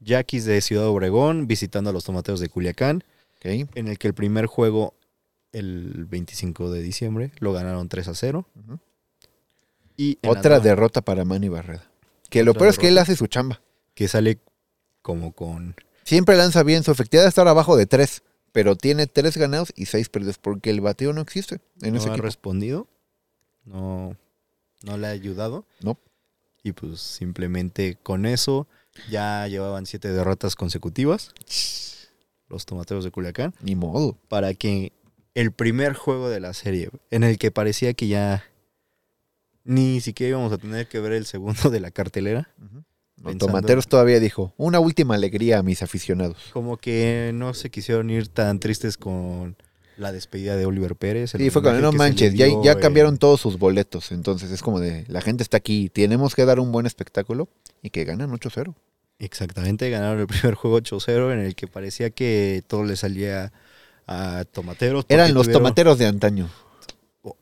[0.00, 3.04] Yaquis de Ciudad Obregón visitando a los Tomateros de Culiacán,
[3.42, 4.94] en el que el primer juego
[5.52, 8.46] el 25 de diciembre lo ganaron 3 a 0.
[8.56, 8.78] Ujú.
[9.96, 11.88] Y Otra derrota para Manny Barreda.
[12.28, 13.60] Que lo peor es que él hace su chamba.
[13.94, 14.40] que sale
[15.00, 16.82] como con Siempre lanza bien.
[16.82, 18.22] Su efectividad está abajo de 3.
[18.52, 20.38] Pero tiene 3 ganados y 6 perdidos.
[20.38, 22.24] Porque el bateo no existe en no ese ha equipo.
[22.24, 22.88] respondido,
[23.64, 24.16] no,
[24.82, 25.66] no le ha ayudado.
[25.80, 25.98] No.
[26.62, 28.66] Y pues simplemente con eso
[29.10, 31.32] ya llevaban siete derrotas consecutivas
[32.48, 34.16] los tomateros de Culiacán Ni modo.
[34.28, 34.92] para que
[35.34, 38.44] el primer juego de la serie en el que parecía que ya
[39.64, 42.84] ni siquiera íbamos a tener que ver el segundo de la cartelera, Ujú.
[43.22, 46.36] Los tomateros todavía dijo, una última alegría a mis aficionados.
[46.52, 49.56] como que no se quisieron ir tan tristes con
[49.96, 51.30] la despedida de Oliver Pérez.
[51.30, 54.12] Sí, fue homenaje no manches, ya, dio, ya eh, cambiaron todos sus boletos.
[54.12, 57.48] Entonces es como de, la gente está aquí, tenemos que dar un buen espectáculo
[57.82, 58.74] y que ganan 8-0.
[59.18, 63.52] Exactamente, ganaron el primer juego 8-0 en el que parecía que todo le salía
[64.06, 65.04] a Tomateros.
[65.08, 66.50] Eran los tuvieron- tomateros de antaño.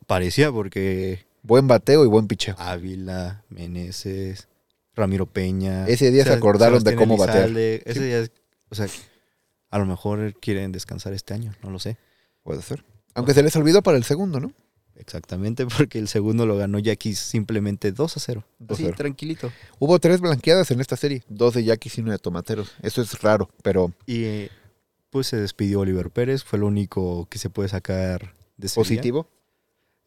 [0.06, 2.54] Parecía porque Buen bateo y buen picheo.
[2.58, 4.48] Ávila, Meneses,
[4.94, 5.86] Ramiro Peña.
[5.86, 7.50] Ese día se acordaron de cómo batear.
[7.50, 8.26] Ese día,
[8.70, 8.86] o sea,
[9.70, 11.98] a lo mejor quieren descansar este año, no lo sé.
[12.42, 12.82] Puede ser.
[13.12, 14.52] Aunque se les olvidó para el segundo, ¿no?
[14.96, 18.44] Exactamente, porque el segundo lo ganó Yaquis simplemente 2 a 0.
[18.58, 18.94] 2 a Así, 0.
[18.96, 19.52] tranquilito.
[19.78, 21.22] Hubo tres blanqueadas en esta serie.
[21.28, 22.72] Dos de Yaquis y una de tomateros.
[22.82, 24.50] Eso es raro, pero Y eh,
[25.10, 28.82] pues se despidió Oliver Pérez, fue lo único que se puede sacar de ese día.
[28.82, 29.28] positivo.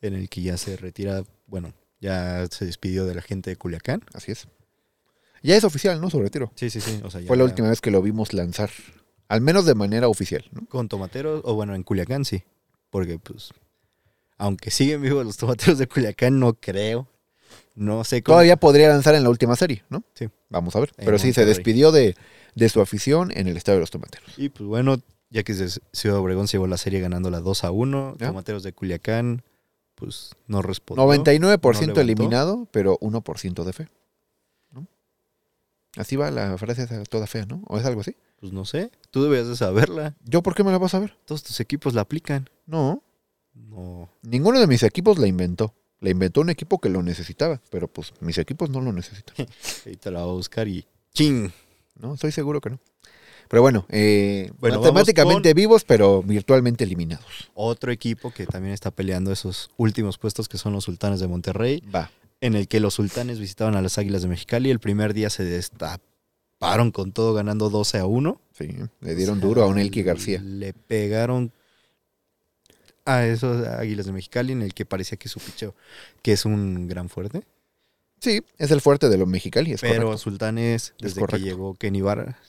[0.02, 4.04] en el que ya se retira, bueno, ya se despidió de la gente de Culiacán.
[4.14, 4.48] Así es.
[5.44, 6.10] Ya es oficial, ¿no?
[6.10, 6.52] Su retiro.
[6.56, 7.00] Sí, sí, sí.
[7.04, 8.70] O sea, ya Fue la última vez que lo vimos lanzar.
[9.30, 10.66] Al menos de manera oficial, ¿no?
[10.68, 12.44] Con tomateros, o bueno, en Culiacán sí.
[12.90, 13.52] Porque, pues,
[14.38, 17.08] aunque siguen vivos los tomateros de Culiacán, no creo.
[17.76, 18.36] No sé cómo.
[18.36, 20.04] Todavía podría lanzar en la última serie, ¿no?
[20.16, 20.30] Sí.
[20.50, 20.92] Vamos a ver.
[20.98, 22.16] En Pero sí, se despidió de,
[22.56, 24.34] de su afición en el estadio de los tomateros.
[24.38, 24.98] Y pues bueno,
[25.30, 25.54] ya que
[25.94, 28.16] Ciudad Obregón se llevó la serie ganando la 2 a 1.
[28.20, 28.28] Ya.
[28.28, 29.44] Tomateros de Culiacán,
[29.96, 31.06] pues no respondió.
[31.06, 33.90] 99% no eliminado, pero 1% de fe.
[34.72, 34.88] ¿no?
[35.98, 37.62] Así va la frase toda fea, ¿no?
[37.68, 38.16] ¿O es algo así?
[38.40, 38.92] Pues no sé.
[39.12, 40.16] Tú deberías de saberla.
[40.24, 41.18] ¿Yo por qué me la vas a ver?
[41.26, 42.50] Todos tus equipos la aplican.
[42.66, 43.04] No,
[43.70, 44.10] No.
[44.24, 45.74] ninguno de mis equipos la inventó.
[46.00, 49.48] La inventó un equipo que lo necesitaba, pero pues mis equipos no lo necesitan.
[49.86, 50.86] Ahorita la voy a buscar y.
[51.14, 51.52] ¡Ching!
[52.00, 52.80] No, estoy seguro que no.
[53.50, 57.50] Pero bueno, eh, Bueno, matemáticamente vivos, pero virtualmente eliminados.
[57.56, 61.82] Otro equipo que también está peleando esos últimos puestos que son los Sultanes de Monterrey,
[61.96, 62.12] Va.
[62.42, 64.70] en el que los Sultanes visitaban a las Águilas de Mexicali.
[64.70, 68.42] El primer día se destaparon con todo ganando 12 a 1.
[68.52, 68.68] Sí,
[69.00, 70.42] le dieron O sea, duro a un Elki García.
[70.44, 71.54] Le pegaron
[73.08, 75.74] a esos Águilas de Mexicali en el que parecía que su picheo,
[76.22, 77.44] que es un gran fuerte.
[78.20, 80.18] Sí, es el fuerte de los mexicali, es pero correcto.
[80.18, 82.40] Sultanes, desde que llegó Kenny Barra,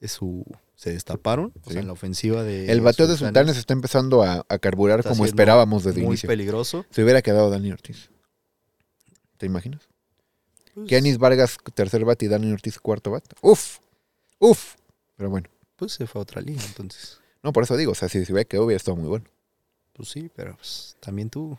[0.00, 1.52] es su, se destaparon.
[1.62, 1.72] O Sí.
[1.74, 2.70] sea, en la ofensiva de.
[2.72, 6.14] El bateo de Sultanes está empezando a, a carburar está como esperábamos desde el muy
[6.14, 6.26] inicio.
[6.28, 6.84] peligroso.
[6.90, 8.10] Se hubiera quedado Dani Ortiz.
[9.36, 9.82] ¿Te imaginas?
[10.74, 13.24] Pues, Vargas, tercer bat y Dani Ortiz, cuarto bat.
[13.42, 13.78] Uf,
[14.40, 14.74] uf.
[15.16, 17.20] Pero bueno, pues se fue a otra liga, entonces.
[17.42, 19.24] no, por eso digo, o sea, si se hubiera quedado hubiera estado muy bueno.
[19.96, 21.56] Pues sí, pero pues, también tú.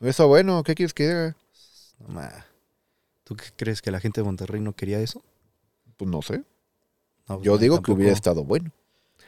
[0.00, 1.36] Estado bueno, ¿qué quieres que haga?
[1.98, 2.46] No, ma.
[3.24, 5.22] ¿Tú qué crees que la gente de Monterrey no quería eso?
[5.96, 6.38] Pues no sé.
[7.28, 8.70] No, pues, Yo no, digo que hubiera estado bueno.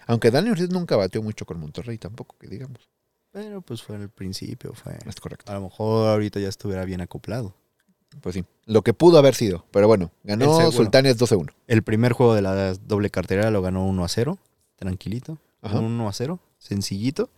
[0.06, 2.88] Aunque Dani Ortiz nunca bateó mucho con Monterrey tampoco, que digamos.
[3.32, 4.96] Pero pues fue en el principio, fue.
[5.06, 5.50] Es correcto.
[5.50, 7.54] A lo mejor ahorita ya estuviera bien acoplado.
[8.20, 8.44] Pues sí.
[8.66, 9.64] Lo que pudo haber sido.
[9.70, 10.70] Pero bueno, ganó.
[10.70, 11.52] Sultanes 12-1.
[11.66, 14.38] El primer juego de la doble cartera lo ganó 1 a 0.
[14.76, 15.38] Tranquilito.
[15.62, 15.80] Ajá.
[15.80, 16.40] 1 a 0.
[16.58, 17.30] Sencillito.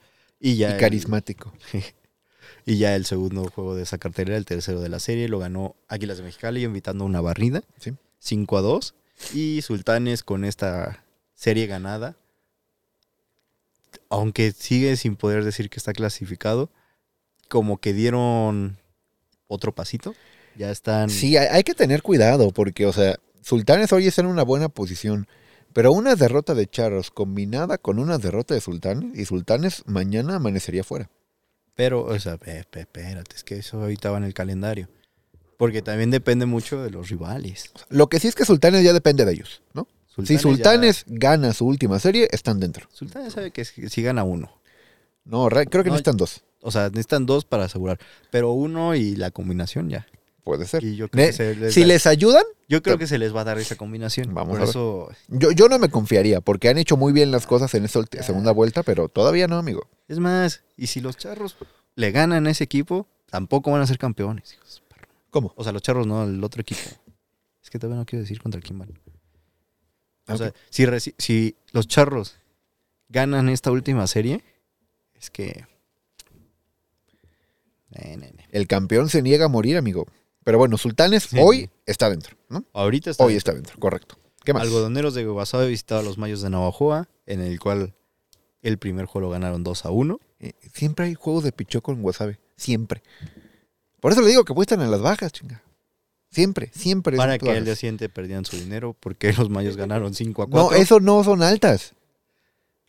[0.45, 0.69] Y ya.
[0.69, 1.55] Y el- carismático.
[2.67, 5.75] y ya el segundo juego de esa cartera, el tercero de la serie, lo ganó
[5.89, 7.63] Águilas de Mexicali, invitando una barrida.
[7.81, 7.95] Sí.
[8.19, 8.95] 5 a 2.
[9.33, 11.03] Y Sultanes con esta
[11.35, 12.17] serie ganada.
[14.11, 16.69] Aunque sigue sin poder decir que está clasificado,
[17.49, 18.77] como que dieron
[19.49, 20.15] otro pasito.
[20.57, 21.09] Ya están.
[21.09, 24.69] Sí, hay, hay que tener cuidado porque, o sea, Sultanes hoy está en una buena
[24.69, 25.27] posición.
[25.75, 30.85] Pero una derrota de Charros combinada con una derrota de Sultanes y Sultanes mañana amanecería
[30.85, 31.11] fuera.
[31.75, 34.89] Pero, o sea, espérate, es que eso ahorita va en el calendario.
[35.59, 37.73] Porque también depende mucho de los rivales.
[37.89, 39.87] Lo que sí es que Sultanes ya depende de ellos, ¿no?
[40.25, 42.87] si ya- Sultanes gana su última serie, están dentro.
[42.93, 44.53] Sultanes sabe que si gana uno.
[45.25, 46.43] No, creo que No, necesitan dos.
[46.61, 47.99] O sea, necesitan dos para asegurar.
[48.31, 50.07] Pero uno y la combinación ya.
[50.45, 50.85] Puede ser.
[50.85, 53.17] Y yo creo, Ne- que se les, Si da- les ayudan, yo creo que se
[53.19, 54.35] les va a dar esa combinación.
[54.35, 54.69] Vamos Por a ver.
[54.69, 58.01] eso, yo, yo no me confiaría, porque han hecho muy bien las cosas en esta
[58.01, 59.89] ulti- segunda vuelta, pero todavía no, amigo.
[60.07, 61.57] es más, y si los charros
[61.97, 64.53] le ganan a ese equipo, tampoco van a ser campeones.
[64.53, 64.83] hijos.
[65.31, 65.53] ¿Cómo?
[65.57, 66.83] O sea, los charros no, el otro equipo.
[67.63, 68.91] Es que todavía no quiero decir contra quién van.
[70.29, 72.37] O sea, si, los charros
[73.09, 74.45] ganan esta última serie,
[75.15, 75.67] es que.
[77.91, 78.49] Ne, ne, ne.
[78.51, 80.07] El campeón se niega a morir, amigo.
[80.45, 81.39] Pero bueno, Sultanes Sí.
[81.41, 82.65] hoy está dentro, ¿no?
[82.73, 83.25] Ahorita está.
[83.25, 84.17] Hoy está dentro, correcto.
[84.45, 84.63] ¿Qué más?
[84.63, 87.95] Algodoneros de Guasave visitaba a los Mayos de Navajoa, en el cual
[88.63, 90.21] el primer juego lo ganaron 2 a 1.
[90.41, 92.37] Eh, siempre hay juegos de pichó con wasabi.
[92.57, 93.03] Siempre.
[94.01, 95.63] Por eso le digo que apuestan a las bajas, chinga.
[96.31, 97.17] Siempre, siempre.
[97.17, 100.47] Para en que al día siguiente perdían su dinero, porque los Mayos ganaron 5 a
[100.49, 100.71] 4.
[100.71, 101.95] No, eso no son altas.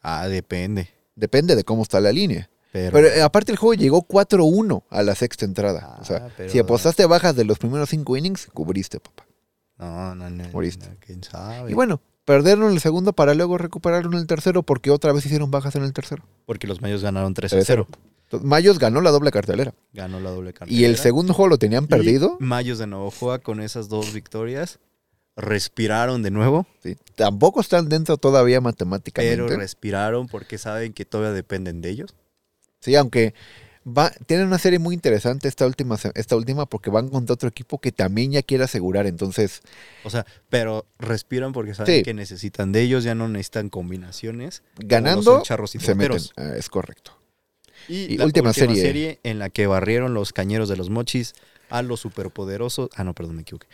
[0.02, 0.90] Ah, depende.
[1.16, 2.50] Depende de cómo está la línea.
[2.76, 5.98] Pero, Pero eh, aparte el juego llegó 4-1 a la sexta entrada.
[6.02, 9.26] o sea, Ah, pero- si apostaste bajas de los primeros cinco innings, cubriste, papá.
[9.78, 10.44] no, no, no.
[10.44, 10.52] No,
[11.00, 11.72] ¿Quién sabe?
[11.72, 15.78] Y bueno, perdieron el segundo para luego recuperaron el tercero porque otra vez hicieron bajas
[15.78, 16.24] en el tercero.
[16.46, 17.64] Porque los Mayos ganaron 3 a 3-0.
[17.66, 17.88] 0.
[18.26, 19.74] Entonces, Mayos ganó la doble cartelera.
[19.94, 20.78] Ganó la doble cartera.
[20.78, 22.36] Y el segundo juego lo tenían perdido.
[22.42, 24.80] Mayos de Navajoa con esas dos victorias
[25.38, 29.56] respiraron de nuevo, Sí, Tampoco están dentro todavía pero matemáticamente.
[29.56, 32.16] respiraron porque saben que todavía dependen de ellos.
[32.86, 33.34] Sí, aunque
[33.86, 37.80] va, tienen una serie muy interesante esta última, esta última porque van contra otro equipo
[37.80, 39.08] que también ya quiere asegurar.
[39.08, 39.62] Entonces,
[40.04, 42.04] O sea, pero respiran porque saben Sí.
[42.04, 44.64] que necesitan de ellos, ya no necesitan combinaciones.
[44.78, 46.22] ganando, charros y se meten.
[46.38, 47.12] Ah, es correcto.
[47.88, 48.82] Y, Y la última última, serie.
[48.82, 49.20] serie.
[49.24, 51.34] en la que barrieron los cañeros de los mochis
[51.70, 52.90] a los superpoderosos.
[52.96, 53.68] Ah, no, perdón, me equivoqué.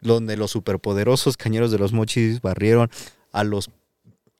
[0.00, 2.90] Donde los superpoderosos cañeros de los mochis barrieron
[3.32, 3.70] a los.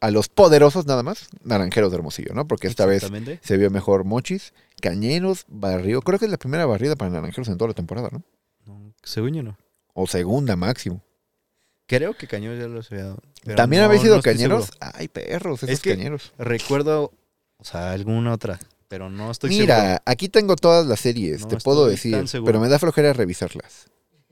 [0.05, 2.47] A los poderosos nada más, naranjeros de Hermosillo, ¿no?
[2.47, 3.07] Porque esta vez
[3.41, 4.53] se vio mejor Mochis.
[4.83, 6.03] Cañeros barrió.
[6.03, 8.23] Creo que es la primera barrida para naranjeros en toda la temporada, ¿no?
[8.67, 9.57] No, según yo no.
[9.95, 11.03] O segunda máximo.
[11.87, 13.19] Creo que cañeros ya los había dado.
[13.57, 14.67] También no, habéis sido no cañeros.
[14.67, 14.93] seguro.
[14.95, 16.33] Ay, perros, esos Es que- cañeros.
[16.39, 17.13] Recuerdo,
[17.57, 21.87] o sea, alguna otra, pero no estoy Mira, aquí tengo todas las series, te puedo
[21.87, 22.47] decir, seguro.
[22.53, 23.87] pero me da flojera revisarlas.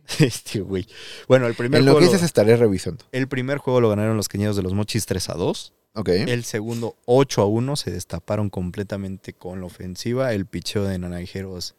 [0.19, 0.87] Este güey.
[1.29, 3.05] Bueno, el primer, En lo juego que lo, dices estaré revisando.
[3.13, 5.73] el primer juego lo ganaron los cañeros de los mochis 3 a 2.
[5.95, 6.09] Ok.
[6.09, 10.33] El segundo 8 a 1 se destaparon completamente con la ofensiva.
[10.33, 11.75] El picheo de Naranjeros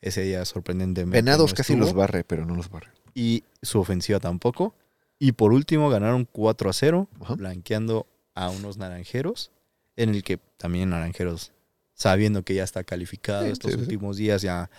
[0.00, 1.18] ese día sorprendentemente.
[1.18, 2.88] Venados no casi los barre, pero no los barre.
[3.14, 4.74] Y su ofensiva tampoco.
[5.18, 7.34] Y por último ganaron 4 a 0, Ajá.
[7.34, 9.50] blanqueando a unos naranjeros.
[9.96, 11.50] En el que también naranjeros,
[11.92, 13.82] sabiendo que ya está calificado Sí, estos sí, sí.
[13.82, 14.70] últimos días, ya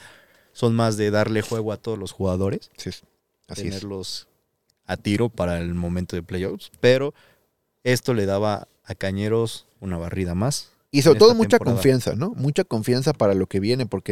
[0.59, 2.69] son más de darle juego a todos los jugadores.
[2.75, 3.01] Sí, así
[3.47, 3.75] es.
[3.75, 4.27] tenerlos
[4.85, 6.69] a tiro para el momento de playoffs.
[6.81, 7.13] Pero
[7.85, 10.71] esto le daba a Cañeros una barrida más.
[10.91, 11.77] Y sobre todo mucha temporada.
[11.77, 12.31] confianza, ¿no?
[12.31, 14.11] Mucha confianza para lo que viene, porque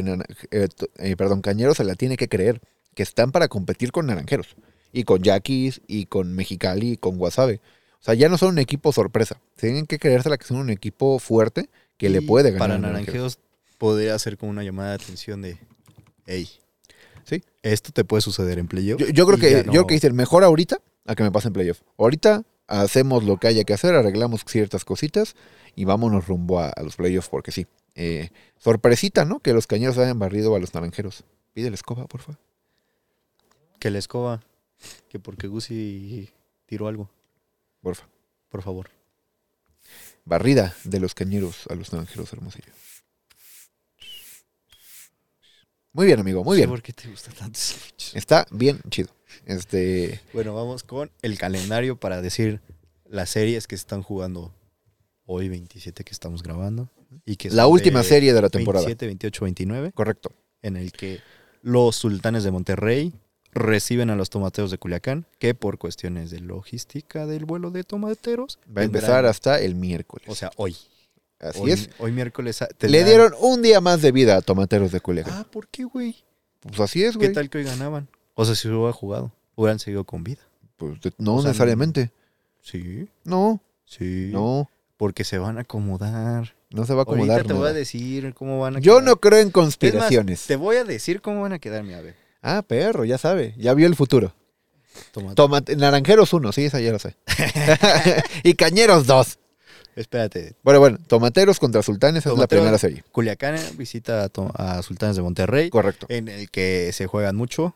[0.52, 2.62] eh, eh, perdón, Cañeros se la tiene que creer,
[2.96, 4.56] que están para competir con Naranjeros,
[4.94, 7.60] y con Yaquis, y con Mexicali, y con Guasave.
[8.00, 9.42] O sea, ya no son un equipo sorpresa.
[9.58, 12.70] Tienen que creérsela que son un equipo fuerte que le puede ganar.
[12.70, 12.78] Para.
[12.78, 13.38] Naranjeros
[13.78, 15.60] podría ser como una llamada de atención de,
[16.28, 16.48] hey,
[17.24, 17.44] Sí.
[17.64, 19.00] esto te puede suceder en playoff.
[19.02, 21.32] Yo, yo creo que ya yo creo no- que dicen mejor ahorita a que me
[21.32, 21.82] pasen playoff.
[21.98, 25.36] Ahorita hacemos lo que haya que hacer, arreglamos ciertas cositas
[25.76, 27.66] y vámonos rumbo a, a los playoffs porque sí.
[27.96, 29.40] Eh, sorpresita, ¿no?
[29.40, 31.24] Que los cañeros hayan barrido a los naranjeros.
[31.54, 32.40] Pide la escoba, por favor.
[33.80, 34.42] Que la escoba,
[35.10, 36.30] que porque Gusi
[36.68, 37.10] tiró algo,
[37.82, 38.08] Porfa.
[38.50, 38.90] por favor.
[40.26, 42.72] Barrida de los cañeros a los naranjeros hermosillo.
[45.98, 46.70] Muy bien, amigo, muy bien.
[46.70, 47.76] ¿Por qué te gusta tanto ese?
[48.16, 49.10] Está bien chido.
[49.48, 52.62] Este, Bueno, vamos con el calendario para decir
[53.10, 54.54] las series que se están jugando
[55.26, 56.88] hoy, 27 que estamos grabando.
[57.26, 58.86] Y que la son última de serie de la temporada.
[58.86, 60.32] 27, 28, 29, Correcto.
[60.62, 61.20] en el que
[61.64, 63.12] los sultanes de Monterrey
[63.52, 68.60] reciben a los tomateros de Culiacán, que por cuestiones de logística del vuelo de tomateros
[68.70, 70.28] Va a empezar hasta el miércoles.
[70.30, 70.78] O sea, hoy.
[71.40, 71.90] Así hoy, es.
[72.00, 72.64] Hoy miércoles.
[72.80, 75.34] Le dieron un día más de vida a Tomateros de Culiacán.
[75.38, 76.16] Ah, ¿por qué, güey?
[76.62, 77.34] Pues así es, ¿Qué güey.
[77.34, 78.08] tal que hoy ganaban?
[78.36, 80.42] O sea, si hubiera jugado, hubieran seguido con vida.
[80.78, 82.12] Pues de- no O sea, necesariamente.
[82.62, 84.30] Sí, No, sí.
[84.34, 86.56] no, Porque se van a acomodar.
[86.72, 87.38] no se va a acomodar.
[87.38, 89.04] Ahorita te voy a decir cómo van a Yo quedar.
[89.06, 90.46] no creo en más, conspiraciones.
[90.48, 92.16] te voy a decir cómo van a quedar, mi ave.
[92.42, 93.54] Ah, perro, ya sabe.
[93.58, 94.34] Ya vio el futuro.
[95.12, 95.36] Toma.
[95.36, 97.16] Tomate, naranjeros uno, sí, esa ya lo sé.
[98.44, 99.38] y Cañeros dos.
[99.98, 100.54] Espérate.
[100.64, 103.04] Bueno, bueno, Tomateros contra Sultanes es la primera serie.
[103.12, 106.06] Culiacán visita a, Sultanes de Monterrey, Correcto.
[106.10, 107.76] en el que se juegan mucho.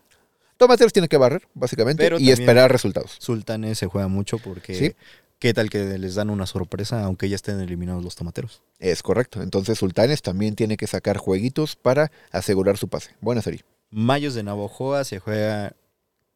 [0.56, 3.16] Tomateros tiene que barrer, básicamente, Pero y esperar resultados.
[3.18, 4.94] Sultanes se juega mucho porque Sí.
[5.40, 8.62] qué tal que les dan una sorpresa aunque ya estén eliminados los tomateros.
[8.78, 9.42] Es correcto.
[9.42, 13.10] Entonces Sultanes también tiene que sacar jueguitos para asegurar su pase.
[13.20, 13.64] Buena serie.
[13.90, 15.74] Mayos de Navojoa se juega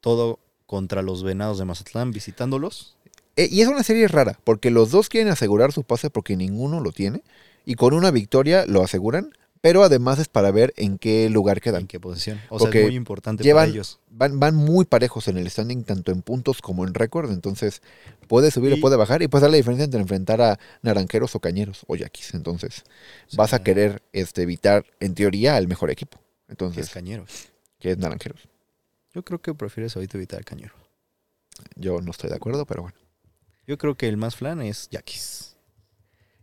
[0.00, 2.96] todo contra los Venados de Mazatlán visitándolos.
[3.36, 6.80] Eh, y es una serie rara, porque los dos quieren asegurar su pase porque ninguno
[6.80, 7.22] lo tiene.
[7.64, 11.62] Y con una victoria lo aseguran, pero además es para ver en qué lugar ¿En
[11.62, 11.86] quedan.
[11.88, 12.40] qué posición?
[12.48, 13.98] O Porque sea, es muy importante llevan- para ellos.
[14.10, 17.30] Van, van muy parejos en el standing, tanto en puntos como en récord.
[17.32, 17.82] Entonces,
[18.28, 19.20] puede subir o puede bajar.
[19.22, 22.32] Y puede dar la diferencia entre enfrentar a naranjeros o cañeros o yaquis.
[22.34, 22.84] Entonces,
[23.34, 26.18] vas a querer este, evitar, en teoría, al mejor equipo.
[26.18, 27.48] que es Entonces, Cañeros.
[27.80, 28.48] que es naranjeros.
[29.12, 30.74] Yo creo que prefieres ahorita evitar Cañero.
[31.74, 32.96] Yo no estoy de acuerdo, pero bueno.
[33.66, 35.56] Yo creo que el más flan es Yaquis.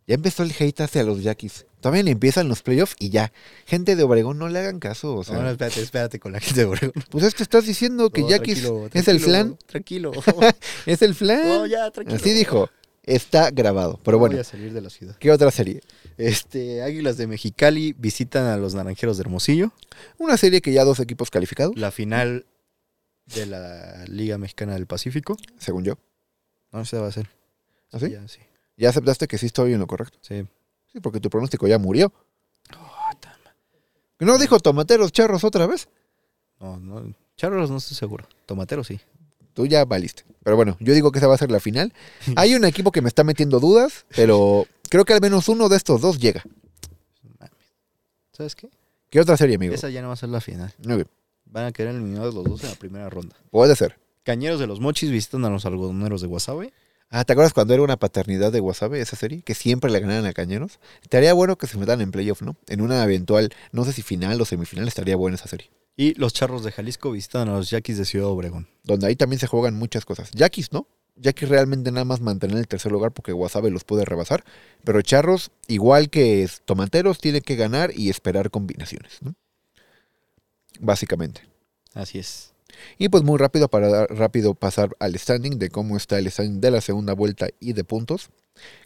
[0.05, 1.65] Ya empezó el hate hacia los yaquis.
[1.79, 3.31] Todavía ni empiezan los playoffs y ya.
[3.65, 5.15] Gente de Obregón, no le hagan caso.
[5.15, 7.03] O sea, no, no, espérate, espérate con la gente de Obregón.
[7.09, 9.57] pues es que estás diciendo que No, yaquis tranquilo, es el flan.
[9.65, 10.11] Tranquilo.
[10.85, 11.47] Es el flan.
[11.47, 12.17] No, ya, tranquilo.
[12.17, 12.69] Así dijo.
[13.03, 13.99] Está grabado.
[14.03, 15.15] Pero No bueno, Voy a salir de la ciudad.
[15.17, 15.81] ¿qué otra serie?
[16.17, 19.71] Este, Águilas de Mexicali visitan a los Naranjeros de Hermosillo.
[20.17, 22.45] Una serie que ya dos equipos calificados, La final
[23.25, 25.37] de la Liga Mexicana del Pacífico.
[25.57, 25.97] según yo.
[26.73, 27.29] No, esa va a ser.
[27.91, 28.39] Ya, sí.
[28.75, 30.17] ¿Ya aceptaste que sí estoy en lo correcto?
[30.21, 30.45] Sí.
[30.91, 32.11] Sí, porque tu pronóstico ya murió.
[34.19, 35.87] ¿No dijo tomateros charros otra vez?
[36.59, 37.13] No, no.
[37.35, 38.27] Charros no estoy seguro.
[38.45, 38.99] Tomatero sí.
[39.53, 40.23] Tú ya valiste.
[40.43, 41.93] Pero bueno, yo digo que esa va a ser la final.
[42.35, 45.77] Hay un equipo que me está metiendo dudas, pero creo que al menos uno de
[45.77, 46.43] estos dos llega.
[48.31, 48.69] ¿Sabes qué?
[49.09, 49.75] ¿Qué otra serie, amigo?
[49.75, 50.73] Esa ya no va a ser la final.
[50.83, 51.07] Muy bien.
[51.45, 53.35] Van a quedar eliminados los dos en la primera ronda.
[53.51, 53.99] Puede ser.
[54.23, 56.73] Cañeros de los Mochis visitan a los algodoneros de Guasave.
[57.15, 59.43] Ah, ¿te acuerdas cuando era una paternidad de Wasabe esa serie?
[59.43, 60.79] Que siempre le ganaban a Cañeros.
[61.03, 62.55] Estaría bueno que se metan en playoff, ¿no?
[62.67, 65.69] En una eventual, no sé si final o semifinal, estaría buena esa serie.
[65.95, 68.67] Y los Charros de Jalisco visitan a los Yaquis de Ciudad Obregón.
[68.83, 70.31] Donde ahí también se juegan muchas cosas.
[70.31, 70.87] Yaquis, ¿no?
[71.15, 74.43] Yaquis realmente nada más mantener el tercer lugar porque Wasabe los puede rebasar.
[74.83, 79.35] Pero Charros, igual que Tomateros, tiene que ganar y esperar combinaciones, ¿no?
[80.79, 81.41] Básicamente.
[81.93, 82.52] Así es.
[82.97, 86.61] Y pues muy rápido para dar- rápido pasar al standing de cómo está el standing
[86.61, 88.29] de la segunda vuelta y de puntos.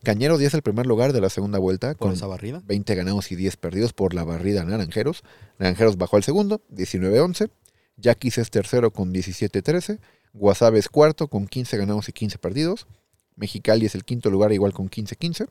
[0.04, 2.62] Cañeros ya es el primer lugar de la segunda vuelta con esa barrida.
[2.66, 5.24] 20 ganados y 10 perdidos por la barrida Naranjeros.
[5.60, 7.50] Naranjeros bajó al segundo, 19-11.
[7.98, 10.00] Yaquis es tercero con 17-13.
[10.34, 12.88] Guasave es cuarto con 15 ganados y 15 perdidos.
[13.36, 15.48] Mexicali es el quinto lugar igual con 15-15.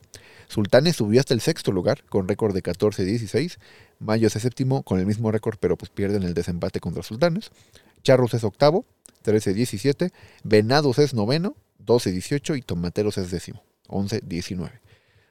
[0.49, 3.59] Sultanes subió hasta el sexto lugar con récord de 14-16.
[4.01, 7.51] Mayos es séptimo con el mismo récord pero pues pierden el desempate contra Sultanes.
[8.07, 8.85] Charros es octavo,
[9.25, 10.13] 13-17.
[10.45, 14.71] Venados es noveno, 12-18 y Tomateros es décimo, 11-19.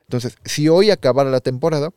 [0.02, 1.92] Entonces, si hoy acabara la temporada,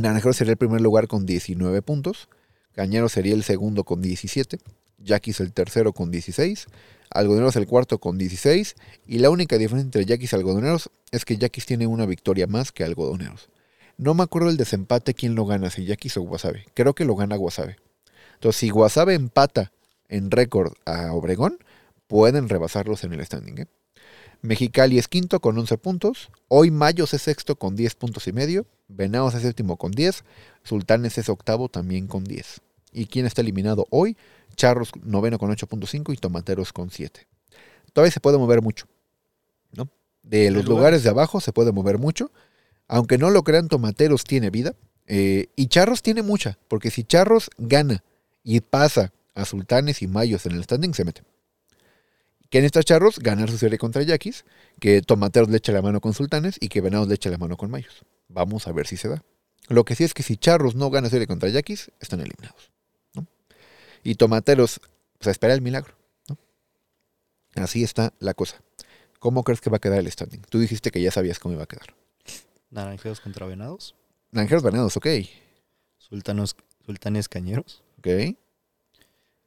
[0.00, 2.28] Naranjeros sería el primer lugar con 19 puntos,
[2.72, 4.58] Cañeros sería el segundo con 17,
[4.98, 6.66] Yaquis el tercero con 16,
[7.10, 8.76] Algodoneros el cuarto con 16,
[9.08, 12.70] y la única diferencia entre Yaquis y Algodoneros es que Yaquis tiene una victoria más
[12.70, 13.48] que Algodoneros.
[13.98, 16.66] No me acuerdo el desempate quién lo gana, si Yaquis o Guasave.
[16.74, 17.76] Creo que lo gana Guasave.
[18.34, 19.72] Entonces, si Guasave empata
[20.08, 21.58] en récord a Obregón,
[22.06, 23.58] pueden rebasarlos en el standing.
[23.58, 23.66] ¿eh?
[24.42, 26.30] Mexicali es quinto con 11 puntos.
[26.48, 28.66] Hoy Mayos es sexto con 10 puntos y medio.
[28.88, 30.24] Venados es séptimo con 10.
[30.62, 32.60] Sultanes es octavo también con 10.
[32.92, 34.16] ¿Y quién está eliminado hoy?
[34.54, 37.26] Charros noveno con 8.5 y Tomateros con 7.
[37.92, 38.86] Todavía se puede mover mucho.
[39.72, 39.88] ¿no?
[40.22, 40.68] De los lugares.
[40.68, 42.30] lugares de abajo se puede mover mucho.
[42.88, 44.74] Aunque no lo crean, Tomateros tiene vida.
[45.06, 46.58] eh, y Charros tiene mucha.
[46.68, 48.04] Porque si Charros gana
[48.44, 51.22] y pasa a Sultanes y Mayos en el standing, se mete.
[52.50, 54.44] Que en estas Charros ganar su serie contra Yaquis,
[54.80, 57.56] que Tomateros le eche la mano con Sultanes y que Venados le eche la mano
[57.56, 58.04] con Mayos.
[58.28, 59.22] Vamos a ver si se da.
[59.68, 62.70] Lo que sí es que si Charros no gana serie contra Yaquis, están eliminados.
[63.14, 63.26] ¿no?
[64.02, 64.80] Y Tomateros,
[65.18, 65.94] pues a esperar el milagro.
[66.28, 66.38] ¿no?
[67.56, 68.62] Así está la cosa.
[69.18, 70.42] ¿Cómo crees que va a quedar el standing?
[70.42, 71.94] Tú dijiste que ya sabías cómo iba a quedar.
[72.70, 73.96] Naranjeros contra Venados.
[74.30, 75.06] Naranjeros Venados, ok.
[75.98, 77.82] Sultanos, Sultanes Cañeros.
[77.98, 78.36] Ok.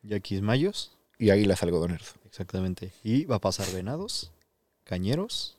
[0.09, 0.91] Yaquis Mayos.
[1.17, 2.15] Y Águilas Algodoneros.
[2.25, 2.91] Exactamente.
[3.03, 4.31] Y va a pasar Venados.
[4.83, 5.57] Cañeros.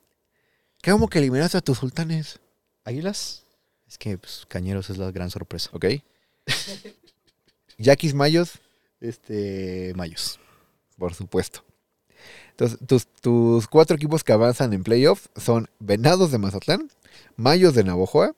[0.85, 2.41] ¿Cómo que eliminaste a tus sultanes?
[2.85, 3.45] Águilas.
[3.87, 5.71] Es que pues, Cañeros es la gran sorpresa.
[5.73, 5.87] Ok.
[7.79, 8.53] Yaquis Mayos,
[9.01, 9.93] Este.
[9.95, 10.39] Mayos.
[10.99, 11.65] por supuesto.
[12.51, 16.91] Entonces, tus, tus cuatro equipos que avanzan en playoff son Venados de Mazatlán,
[17.37, 18.35] Mayos de Navojoa,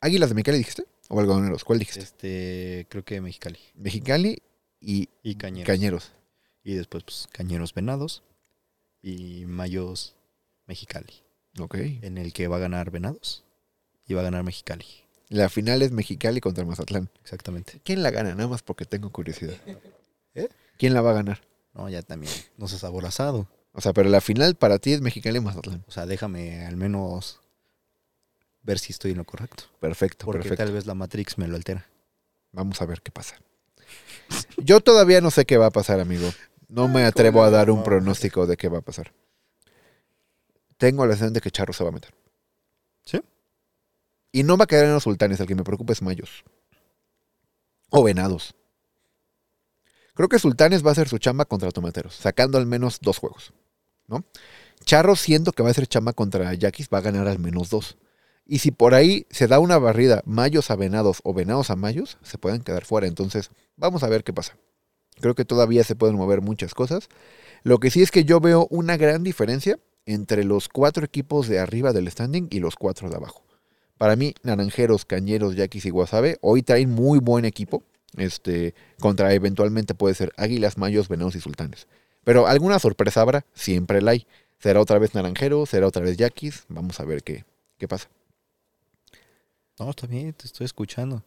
[0.00, 0.84] Águilas de Mexicali, dijiste?
[1.08, 1.64] ¿O Algodoneros?
[1.64, 2.00] ¿Cuál dijiste?
[2.00, 2.86] Este.
[2.88, 3.58] Creo que Mexicali.
[3.74, 4.42] Mexicali
[4.80, 5.66] y Y Cañeros.
[5.66, 6.12] Cañeros.
[6.64, 8.22] Y después, pues, Cañeros Venados.
[9.02, 10.16] Y Mayos
[10.66, 11.22] Mexicali.
[11.58, 11.76] Ok.
[12.02, 13.44] En el que va a ganar Venados.
[14.06, 14.86] Y va a ganar Mexicali.
[15.28, 17.10] La final es Mexicali contra Mazatlán.
[17.22, 17.80] Exactamente.
[17.84, 18.34] ¿Quién la gana?
[18.34, 19.56] Nada más porque tengo curiosidad.
[20.34, 20.48] ¿Eh?
[20.78, 21.40] ¿Quién la va a ganar?
[21.74, 22.32] No, ya también.
[22.56, 23.48] No seas aborazado.
[23.72, 25.84] O sea, pero la final para ti es Mexicali Mazatlán.
[25.86, 27.40] O sea, déjame al menos
[28.66, 29.64] ver si estoy en lo correcto.
[29.80, 30.64] Perfecto, Porque perfecto.
[30.64, 31.86] tal vez la Matrix me lo altera.
[32.52, 33.36] Vamos a ver qué pasa.
[34.58, 36.28] Yo todavía no sé qué va a pasar, amigo.
[36.68, 39.12] No me Ah, atrevo a ¿cómo dar un pronóstico de qué va a pasar.
[40.78, 42.12] Tengo la sensación de que Charro se va a meter.
[43.04, 43.20] ¿Sí?
[44.32, 46.44] Y no va a quedar en los sultanes, el que me preocupa es Mayos.
[47.90, 48.54] O Venados.
[50.14, 53.52] Creo que Sultanes va a hacer su chamba contra Tomateros, sacando al menos dos juegos.
[54.08, 54.24] ¿No?
[54.84, 57.96] Charro, siendo que va a hacer chamba contra Yaquis, va a ganar al menos dos.
[58.46, 62.18] Y si por ahí se da una barrida Mayos a Venados o Venados a Mayos,
[62.22, 63.06] se pueden quedar fuera.
[63.08, 64.56] Entonces, vamos a ver qué pasa.
[65.20, 67.08] Creo que todavía se pueden mover muchas cosas.
[67.64, 71.58] Lo que sí es que yo veo una gran diferencia entre los cuatro equipos de
[71.58, 73.42] arriba del standing y los cuatro de abajo.
[73.98, 77.82] Para mí, Naranjeros, Cañeros, Yaquis y Guasave hoy traen muy buen equipo.
[78.16, 81.88] Este, contra eventualmente puede ser Águilas, Mayos, Venados y Sultanes.
[82.22, 84.26] Pero alguna sorpresa habrá, siempre la hay.
[84.58, 86.64] Será otra vez Naranjero, será otra vez Yaquis.
[86.68, 87.44] Vamos a ver qué,
[87.78, 88.08] qué pasa.
[89.78, 91.22] No, está bien, te estoy escuchando.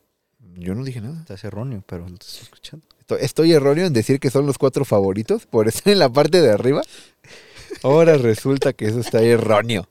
[0.57, 1.19] Yo no dije nada.
[1.19, 2.85] Estás erróneo, pero te estoy escuchando.
[2.99, 6.41] Estoy- Estoy erróneo en decir que son los cuatro favoritos por estar en la parte
[6.41, 6.81] de arriba.
[7.83, 9.87] Ahora resulta que eso está erróneo.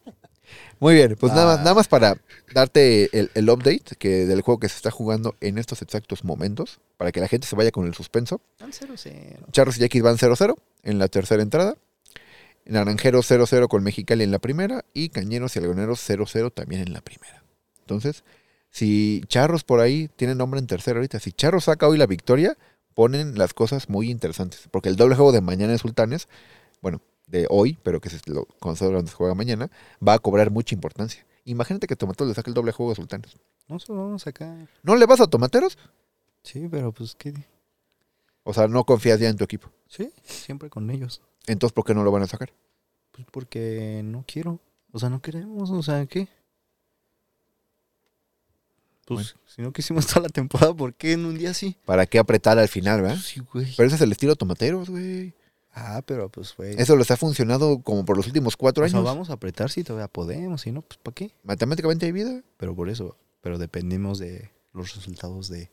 [0.81, 1.63] Muy bien, pues nada, más, Ah.
[1.63, 2.17] nada más para
[2.55, 6.79] darte el, el update que del juego que se está jugando en estos exactos momentos,
[6.97, 8.41] para que la gente se vaya con el suspenso.
[8.61, 9.51] Van 0-0.
[9.51, 11.77] Charros y Yaquis van 0-0 en la tercera entrada.
[12.65, 14.85] Naranjeros 0-0 con Mexicali en la primera.
[14.95, 17.43] Y Cañeros y Algoneros 0-0 también en la primera.
[17.81, 18.23] Entonces,
[18.71, 22.57] si Charros por ahí tiene nombre en tercera ahorita, si Charros saca hoy la victoria,
[22.95, 24.69] ponen las cosas muy interesantes.
[24.71, 26.29] Porque el doble juego de mañana de Sultanes,
[26.83, 29.71] bueno, de hoy, pero que se lo considero donde se juega mañana,
[30.07, 31.25] va a cobrar mucha importancia.
[31.45, 33.37] Imagínate que Tomateros le saque el doble juego de Sultanes.
[33.69, 34.69] No se lo vamos a sacar.
[34.83, 35.79] ¿No le vas a Tomateros?
[36.43, 37.35] Sí, pero pues qué.
[38.43, 39.71] O sea, no confías ya en tu equipo.
[39.89, 41.23] Sí, siempre con ellos.
[41.47, 42.53] Entonces, ¿por qué no lo van a sacar?
[43.13, 44.61] Pues porque no quiero.
[44.93, 45.71] O sea, no queremos.
[45.71, 46.29] O sea, ¿qué?
[49.15, 51.77] Pues si no quisimos toda la temporada, ¿por qué en un día sí?
[51.85, 53.17] ¿Para qué apretar al final, verdad?
[53.17, 53.75] Pues sí, güey.
[53.77, 55.35] Pero ese es el estilo Tomateros, güey.
[55.75, 56.75] Ah, pero pues, güey.
[56.77, 59.05] Eso les ha funcionado como por los últimos cuatro sea, años.
[59.05, 60.63] vamos a apretar si todavía podemos.
[60.63, 61.31] Si no, pues ¿para qué?
[61.45, 62.43] Matemáticamente hay vida.
[62.57, 63.17] Pero por eso.
[63.41, 65.71] Pero dependemos de los resultados de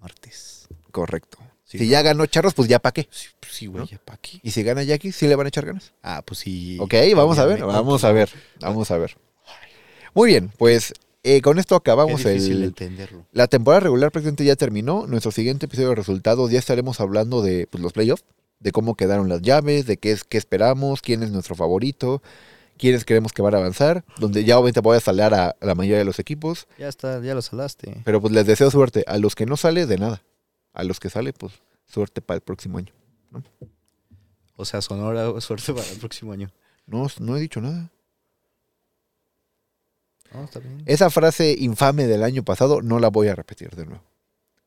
[0.00, 0.68] martes.
[0.90, 1.38] Correcto.
[1.64, 1.90] Sí, si ¿no?
[1.90, 3.08] ya ganó Charros, pues ya pa' qué.
[3.10, 3.88] Sí, pues, sí, güey, ¿No?
[3.88, 4.40] ¿ya para qué?
[4.42, 5.92] Y si gana Jackie, sí le van a echar ganas.
[6.02, 6.78] Ah, pues sí.
[6.80, 8.30] Ok, vamos a ver, vamos a ver,
[8.60, 9.16] vamos a ver.
[10.14, 10.92] Muy bien, pues
[11.22, 13.26] eh, con esto acabamos difícil el, entenderlo.
[13.32, 15.06] la temporada regular prácticamente ya terminó.
[15.06, 18.24] Nuestro siguiente episodio de resultados ya estaremos hablando de pues, los playoffs,
[18.60, 22.22] de cómo quedaron las llaves, de qué es qué esperamos, quién es nuestro favorito,
[22.78, 25.74] quiénes creemos que van a avanzar, donde ya obviamente voy a salar a, a la
[25.74, 28.00] mayoría de los equipos, Ya está, ya lo salaste.
[28.04, 29.04] pero pues les deseo suerte.
[29.06, 30.22] A los que no sale, de nada.
[30.72, 31.52] A los que sale, pues
[31.86, 32.92] suerte para el próximo año.
[34.56, 36.50] O sea, Sonora, suerte para el próximo año.
[36.86, 37.90] No, no he dicho nada.
[40.34, 40.82] No, está bien.
[40.86, 44.02] Esa frase infame del año pasado no la voy a repetir de nuevo.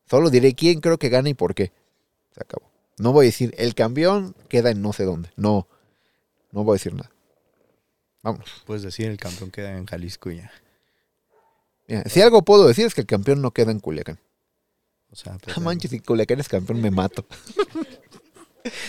[0.08, 1.72] Solo diré quién creo que gana y por qué.
[2.32, 2.70] Se acabó.
[2.98, 5.30] No voy a decir el campeón queda en no sé dónde.
[5.36, 5.66] No,
[6.52, 7.10] no voy a decir nada.
[8.22, 8.62] Vámonos.
[8.66, 10.50] Puedes decir el campeón queda en Jalisco y ya.
[11.88, 14.18] Mira, si algo puedo decir es que el campeón no queda en Culiacán.
[15.10, 17.26] O sea, No manches, si Culiacán es campeón me mato.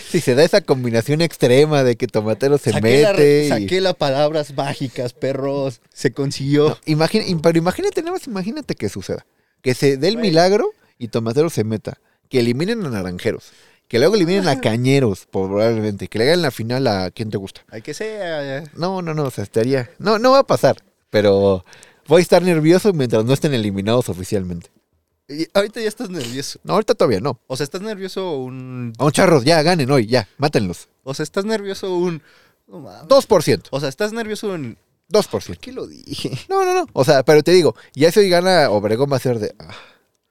[0.08, 3.48] si se da esa combinación extrema de que Tomatero se saqué la, mete y...
[3.48, 5.80] saqué las palabras mágicas, perros.
[5.92, 6.70] Se consiguió.
[6.70, 9.26] No, imagina- pero imagínate, nada más imagínate que suceda.
[9.62, 11.98] Que se dé el milagro y Tomatero se meta.
[12.28, 13.50] Que eliminen a Naranjeros.
[13.88, 16.08] Que luego eliminen a Cañeros, probablemente.
[16.08, 17.62] Que le hagan la final a quien te gusta.
[17.70, 18.70] Hay que ser.
[18.76, 19.90] No, no, no, o sea, estaría...
[19.98, 20.76] No, no va a pasar.
[21.10, 21.64] Pero
[22.06, 24.70] voy a estar nervioso mientras no estén eliminados oficialmente.
[25.28, 26.58] Y ahorita ya estás nervioso.
[26.64, 27.38] No, ahorita todavía no.
[27.46, 28.94] O sea, estás nervioso un.
[28.96, 30.88] Vamos, charros, ya, ganen hoy, ya, mátenlos.
[31.04, 32.22] O sea, estás nervioso un.
[32.66, 33.08] No mames.
[33.08, 33.68] 2%.
[33.70, 34.78] O sea, estás nervioso un.
[35.10, 35.58] 2%.
[35.58, 36.30] ¿Qué lo dije?
[36.48, 36.86] No, no, no.
[36.94, 39.54] O sea, pero te digo, ya si hoy gana Obregón va a ser de.
[39.58, 39.74] ah,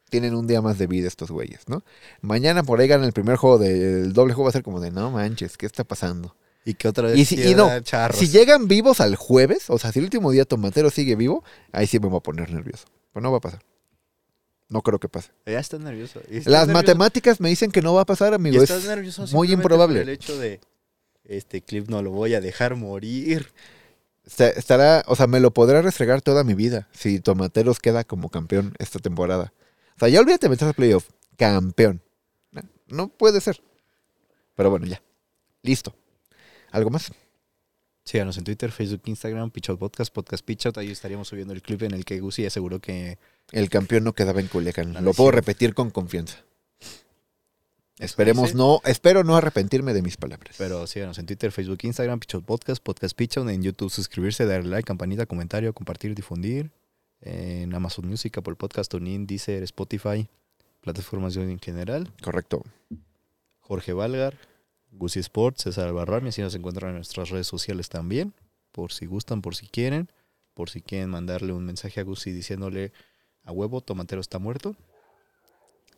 [0.10, 1.84] tienen un día más de vida estos güeyes, ¿no?
[2.22, 4.90] Mañana por ahí gana el primer juego del doble juego, va a ser como de
[4.90, 6.36] no manches, ¿qué está pasando?
[6.66, 7.18] Y que otra vez.
[7.18, 8.18] Y, si, y no, charros.
[8.18, 11.88] si llegan vivos al jueves, o sea, si el último día Tomatero sigue vivo, ahí
[11.88, 12.86] sí me voy a poner nervioso.
[13.14, 13.62] Pues no va a pasar.
[14.70, 15.32] No creo que pase.
[15.46, 16.20] Ya estás nervioso.
[16.30, 18.62] Estás Las nervioso- matemáticas me dicen que no va a pasar, amigo.
[18.62, 20.00] estás Es nervioso muy improbable.
[20.00, 20.60] por el hecho de.
[21.24, 23.52] Este clip no lo voy a dejar morir.
[24.26, 28.30] Esta- Estará, o sea, me lo podrá restregar toda mi vida si Tomateros queda como
[28.30, 29.54] campeón esta temporada.
[29.96, 31.08] O sea, ya olvídate de meterse a playoff.
[31.38, 32.02] Campeón.
[32.88, 33.62] No puede ser.
[34.56, 35.02] Pero bueno, ya.
[35.64, 35.94] Listo.
[36.72, 37.12] ¿Algo más?
[38.08, 40.78] Síganos en Twitter, Facebook, Instagram, Pitchout Podcast, Podcast Pitchout.
[40.78, 43.18] Ahí estaríamos subiendo el clip en el que Gusi aseguró que.
[43.52, 44.94] El campeón no quedaba en Culiacán.
[45.04, 46.38] Lo puedo repetir con confianza.
[48.00, 50.56] Esperemos no, espero no arrepentirme de mis palabras.
[50.58, 53.50] Pero síganos en Twitter, Facebook, Instagram, Pitchout Podcast, Podcast Pitchout.
[53.50, 56.72] En YouTube, suscribirse, darle like, campanita, comentario, compartir, difundir.
[57.20, 60.30] En Amazon Music, Apple Podcast, TuneIn, Deezer, Spotify,
[60.80, 62.10] plataformas en general.
[62.24, 62.64] Correcto.
[63.60, 64.38] Jorge Valgar,
[64.92, 68.34] Gusi Sports, César Albarrán, así nos encuentran en nuestras redes sociales también,
[68.72, 70.10] por si gustan, por si quieren,
[70.54, 72.92] por si quieren mandarle un mensaje a Gusi diciéndole
[73.44, 74.76] a huevo, Tomatero está muerto.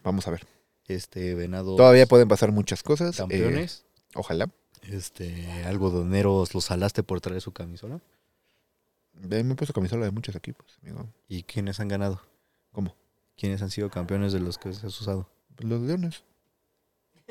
[0.04, 0.46] Vamos a ver.
[0.88, 3.16] Este venado Todavía pueden pasar muchas cosas.
[3.16, 3.86] eh, campeones.
[4.16, 4.50] ojalá.
[4.84, 8.00] Este, algodoneros los salaste por traer su camisola.
[9.14, 11.08] Me he puesto camisola de muchos equipos, amigo.
[11.28, 12.22] ¿Y quiénes han ganado?
[12.72, 12.96] ¿Cómo?
[13.36, 15.30] ¿Quiénes han sido campeones de los que has usado?
[15.58, 16.24] Los leones.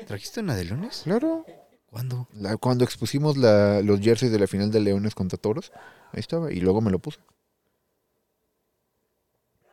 [0.07, 1.01] ¿Trajiste una de Leones?
[1.03, 1.45] Claro.
[1.89, 2.27] ¿Cuándo?
[2.33, 5.71] La- cuando expusimos la- los jerseys de la final de Leones contra Toros,
[6.13, 6.51] ahí estaba.
[6.51, 7.19] Y luego me lo puse.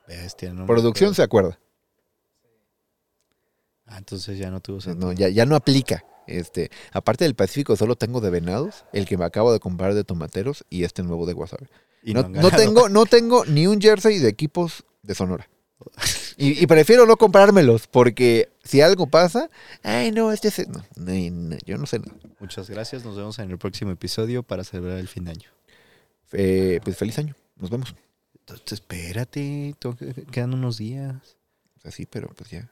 [0.08, 1.58] Bestia, no Producción se acuerda.
[3.86, 5.06] Ah, entonces ya no tuvo sentido.
[5.08, 6.04] no, ya, ya no aplica.
[6.26, 10.02] Este, aparte del Pacífico, solo tengo de venados, el que me acabo de comprar de
[10.02, 11.66] tomateros y este nuevo de Wasabi.
[12.02, 15.48] Y no, tengo, no tengo ni un jersey de equipos de Sonora.
[16.36, 19.48] Y, y prefiero no comprármelos, porque si algo pasa,
[19.82, 20.68] ay no, este es.
[20.68, 22.12] No, no, no, yo no sé nada.
[22.40, 23.04] Muchas gracias.
[23.04, 25.50] Nos vemos en el próximo episodio para celebrar el fin de año.
[26.32, 27.34] Eh, pues feliz año.
[27.56, 27.94] Nos vemos.
[28.40, 29.74] Entonces, espérate.
[30.30, 31.36] Quedan unos días.
[31.76, 32.70] O sea, sí, pero pues ya.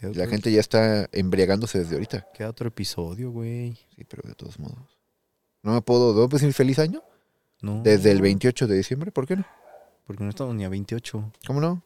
[0.00, 2.26] La gente ya está embriagándose desde ahorita.
[2.32, 3.74] queda otro episodio, güey.
[3.96, 4.98] Sí, pero de todos modos.
[5.62, 7.02] No me puedo, ¿no puedo decir feliz año?
[7.60, 7.82] No.
[7.82, 9.44] Desde el 28 de diciembre, ¿por qué no?
[10.06, 11.32] Porque no estamos ni a 28.
[11.46, 11.82] ¿Cómo no?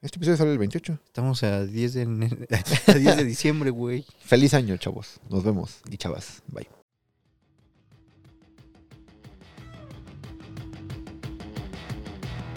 [0.00, 0.98] Este episodio sale el 28.
[1.06, 2.46] Estamos a 10 de, ene-
[2.86, 4.04] a 10 de diciembre, güey.
[4.20, 5.20] Feliz año, chavos.
[5.28, 5.80] Nos vemos.
[5.90, 6.42] Y chavas.
[6.48, 6.68] Bye.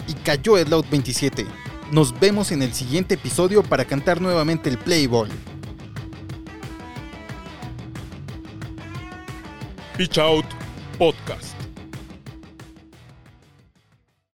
[0.08, 1.46] y cayó el Loud 27.
[1.92, 5.28] Nos vemos en el siguiente episodio para cantar nuevamente el Playball.
[9.96, 10.46] Pitch Out
[10.98, 11.51] Podcast.